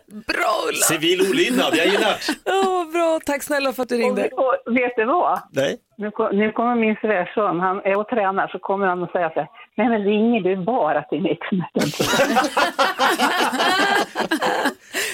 [0.07, 0.85] Bra Ulla!
[0.87, 2.17] Civil olydnad, jag gillar.
[2.47, 4.29] Oh, bra, tack snälla för att du ringde.
[4.29, 5.41] Och, och vet du vad?
[5.53, 5.77] Nej.
[5.97, 9.41] Nu, nu kommer min svärson, han är och tränar, så kommer han och säga så
[9.41, 11.47] här, nej men ringer du bara till Mix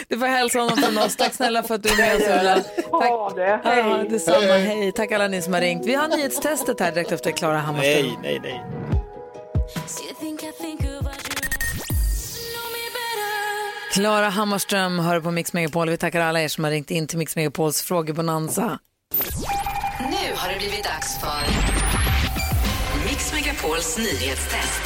[0.08, 1.16] Du får hälsa honom från oss.
[1.16, 2.56] Tack snälla för att du är med oss Ulla.
[2.90, 3.78] Ha det, hej.
[3.78, 4.92] Ja, detsamma, hej.
[4.92, 5.86] Tack alla ni som har ringt.
[5.86, 8.06] Vi har nyhetstestet här direkt efter Klara Hammarström.
[8.06, 8.62] Nej, nej, nej.
[13.94, 15.90] Klara Hammarström hör på Mix Megapol.
[15.90, 18.78] Vi tackar alla er som har ringt in till Mix Megapols frågebonanza.
[19.98, 21.40] Nu har det blivit dags för
[23.08, 24.82] Mix Megapols nyhetstest.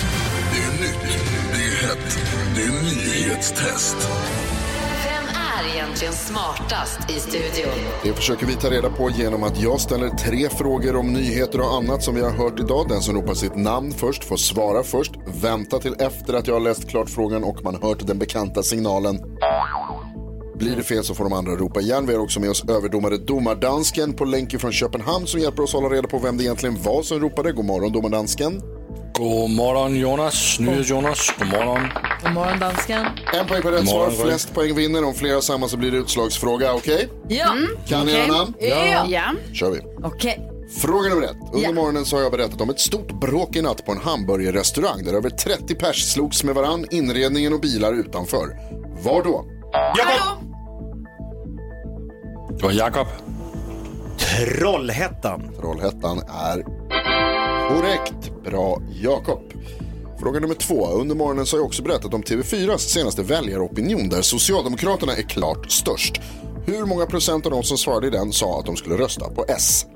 [0.53, 1.19] Det är nytt,
[1.53, 2.19] det är hett,
[2.57, 3.97] det är nyhetstest.
[5.59, 7.75] Är egentligen smartast i studion?
[8.03, 11.75] Det försöker vi ta reda på genom att jag ställer tre frågor om nyheter och
[11.75, 12.89] annat som vi har hört idag.
[12.89, 15.13] Den som ropar sitt namn först får svara först.
[15.43, 19.19] Vänta till efter att jag har läst klart frågan och man hört den bekanta signalen.
[20.59, 22.07] Blir det fel så får de andra ropa igen.
[22.07, 25.89] Vi har också med oss överdomare Domardansken på länk från Köpenhamn som hjälper oss hålla
[25.89, 27.53] reda på vem det egentligen var som ropade.
[27.53, 28.78] God morgon Domardansken.
[29.19, 31.33] God morgon Jonas, Nyhets-Jonas.
[31.39, 31.81] God morgon.
[32.23, 33.07] God morgon dansken.
[33.35, 35.05] En poäng på rätt svar, flest poäng vinner.
[35.05, 37.09] Om flera samma så blir det utslagsfråga, okej?
[37.29, 37.47] Ja.
[37.89, 38.55] Kan ni era namn?
[38.61, 39.05] Ja.
[39.09, 39.23] Ja.
[39.53, 39.81] kör vi.
[40.03, 40.51] Okej.
[40.83, 41.37] Fråga nummer ett.
[41.53, 41.73] Under Ja.
[41.73, 45.13] morgonen så har jag berättat om ett stort bråk i natt på en hamburgerrestaurang där
[45.13, 48.57] över 30 pers slogs med varann, inredningen och bilar utanför.
[49.03, 49.45] Var då?
[49.73, 50.45] Jakob!
[52.59, 53.07] Det var Jakob.
[54.19, 55.55] Trollhättan.
[55.61, 56.65] Trollhättan är
[57.69, 58.43] korrekt.
[58.45, 59.41] Bra Jakob.
[60.21, 60.87] Fråga nummer två.
[60.87, 65.71] Under morgonen så har jag också berättat om TV4s senaste väljaropinion där Socialdemokraterna är klart
[65.71, 66.21] störst.
[66.67, 69.45] Hur många procent av de som svarade i den sa att de skulle rösta på
[69.49, 69.87] S?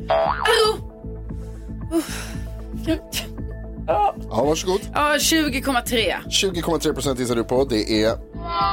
[3.86, 4.80] Ja, varsågod.
[4.94, 6.14] Ja, 20,3.
[6.28, 7.64] 20,3 procent gissar du på.
[7.64, 8.16] Det är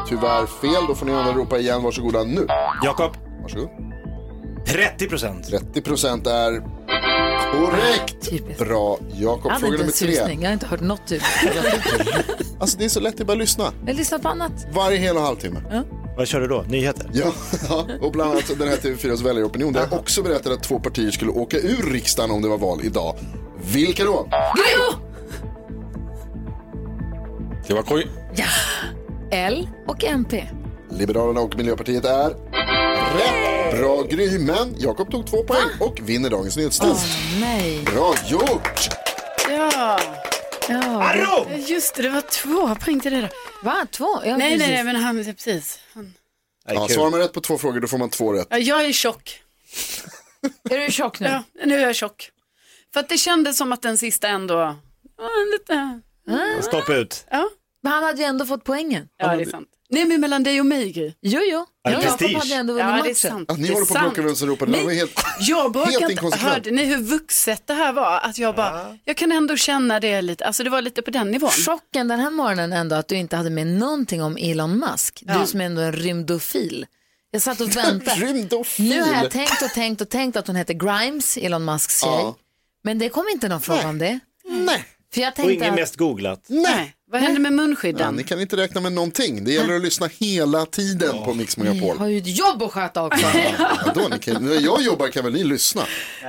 [0.08, 0.84] tyvärr fel.
[0.88, 1.84] Då får ni andra ropa igen.
[1.84, 2.47] Varsågoda nu.
[2.84, 3.12] Jakob.
[3.41, 3.70] Varsågod.
[4.72, 5.47] 30 procent.
[5.47, 6.61] 30 procent är
[7.51, 8.57] korrekt.
[8.59, 9.51] Bra Jakob.
[9.51, 10.15] Fråga inte nummer tre.
[10.15, 10.41] susning.
[10.41, 11.22] Jag har inte hört något typ.
[12.61, 13.74] Alltså det är så lätt, det är bara att lyssna.
[13.86, 14.51] Jag lyssnar på annat.
[14.74, 15.84] Varje hel och halvtimme.
[16.17, 16.65] Vad kör du då?
[16.67, 17.09] Nyheter?
[17.13, 17.32] Ja,
[17.70, 21.11] ja, och bland annat den här TV4s väljaropinion där jag också berättade att två partier
[21.11, 23.15] skulle åka ur riksdagen om det var val idag.
[23.74, 24.28] Vilka då?
[27.67, 28.07] Det var Gry.
[29.32, 30.49] L och MP.
[30.89, 33.49] Liberalerna och Miljöpartiet är rätt.
[33.72, 37.05] Bra Gry, men Jakob tog två poäng och vinner dagens nyhetstest.
[37.41, 37.84] Nej.
[37.84, 38.89] Bra gjort!
[39.49, 39.99] Ja.
[40.70, 41.45] Ja.
[41.67, 43.28] Just det, det var två poäng till det då.
[43.63, 43.88] Va?
[43.91, 44.22] Två?
[44.26, 44.67] Ja, nej, nej, precis.
[44.67, 45.80] nej, men han, precis.
[45.93, 46.13] Han.
[46.67, 48.47] Ja, svarar man rätt på två frågor då får man två rätt.
[48.49, 49.41] Ja, jag är tjock.
[50.70, 51.28] Är du tjock nu?
[51.28, 52.32] Ja, nu är jag tjock.
[52.93, 54.76] För att det kändes som att den sista ändå
[55.53, 56.01] lite...
[56.61, 57.26] Stopp ut.
[57.32, 57.49] Ja.
[57.82, 59.07] Men han hade ju ändå fått poängen.
[59.17, 59.70] Ja, det är sant.
[59.92, 61.14] Nej, men mellan dig och mig, Gry.
[61.22, 61.66] Jo, jo.
[61.84, 62.38] Ja, Jakob prestige.
[62.38, 63.16] hade ändå vunnit Ja, det är matchen.
[63.16, 63.52] sant.
[63.52, 64.14] Att ni Det är håller på att sant.
[64.16, 66.12] bråka vem som ropade, det var helt, Jag helt bråkade inte.
[66.12, 66.54] inkonsekvent.
[66.54, 68.20] Hörde ni hur vuxet det här var?
[68.20, 71.32] Att jag bara, jag kan ändå känna det lite, alltså det var lite på den
[71.32, 71.50] nivån.
[71.50, 75.24] Chocken den här morgonen ändå att du inte hade med någonting om Elon Musk.
[75.28, 75.38] Ja.
[75.40, 76.86] Du som är ändå en rymdofil.
[77.32, 78.22] Jag satt och väntade.
[78.26, 78.90] Rymdofil.
[78.90, 82.10] Nu har jag tänkt och tänkt och tänkt att hon heter Grimes, Elon Musks tjej.
[82.12, 82.36] Ja.
[82.84, 84.20] Men det kom inte någon fråga om det.
[84.48, 84.86] Nej.
[85.14, 85.76] För jag Och tänkte ingen att...
[85.76, 86.46] mest googlat.
[86.48, 88.16] Nej, vad hände med Ja, munskydden?
[88.16, 89.43] ni kan inte räkna med någonting.
[89.43, 91.97] Det gäller att lyssna hela tiden på Mix Ni Megapol.
[91.97, 93.26] har ju ett jobb att sköta också.
[93.60, 95.82] Ja, då, ni kan, när jag jobbar kan väl ni lyssna?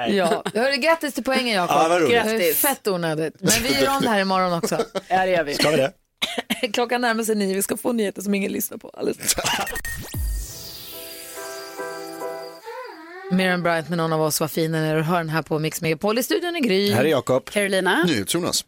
[0.08, 0.42] ja.
[0.54, 1.76] Hörru, grattis till poängen Jakob.
[1.76, 2.56] Ja, vad Grattis.
[2.60, 3.34] fett onödigt.
[3.40, 4.84] Men vi gör om det här imorgon också.
[5.08, 5.54] Ja, det gör vi.
[5.54, 5.92] Ska vi det?
[6.72, 8.88] Klockan närmar sig nio, vi ska få nyheter som ingen lyssnar på.
[8.98, 9.36] Alldeles.
[13.32, 15.80] Miriam Bryant med någon av oss var fin när du hör den här på Mix
[15.80, 16.18] Megapol.
[16.18, 16.92] I studion är Gry.
[16.92, 17.50] Här är Jakob.
[17.50, 18.04] Carolina?
[18.04, 18.64] NyhetsJonas.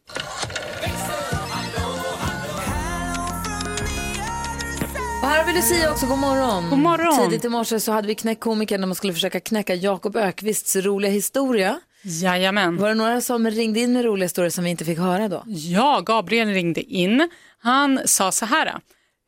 [5.22, 6.70] Och här har vi Lucia också, god morgon.
[6.70, 7.30] God morgon.
[7.30, 11.12] Tidigt i morse så hade vi knäckkomiker när man skulle försöka knäcka Jakob Ökvists roliga
[11.12, 11.80] historia.
[12.02, 12.76] Jajamän.
[12.76, 15.42] Var det några som ringde in med roliga historier som vi inte fick höra då?
[15.46, 17.28] Ja, Gabriel ringde in.
[17.58, 18.74] Han sa så här.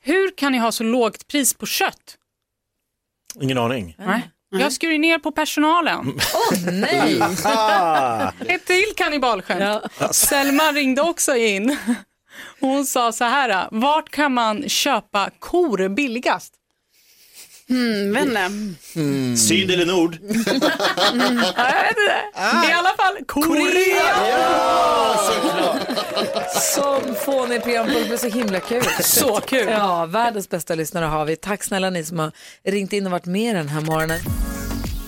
[0.03, 2.17] Hur kan ni ha så lågt pris på kött?
[3.41, 3.97] Ingen aning.
[3.99, 4.31] Nej.
[4.51, 6.13] Jag skurit ner på personalen.
[6.35, 7.21] Åh nej!
[7.45, 9.83] Ah, Ett till kannibalskämt.
[10.11, 11.77] Selma ringde också in.
[12.61, 13.69] Hon sa så här.
[13.71, 16.55] Vart kan man köpa kor billigast?
[17.71, 18.51] Mm, vänner.
[19.37, 20.17] Syd eller nord?
[21.57, 22.69] Ja, jag vet inte.
[22.71, 24.15] I alla fall Korea.
[26.61, 28.83] Som fånig programpunkt, men så himla kul.
[29.03, 29.69] Så kul.
[29.71, 31.37] Ja, världens bästa lyssnare har vi.
[31.37, 32.33] Tack snälla ni som har
[32.65, 34.21] ringt in och varit med den här morgonen.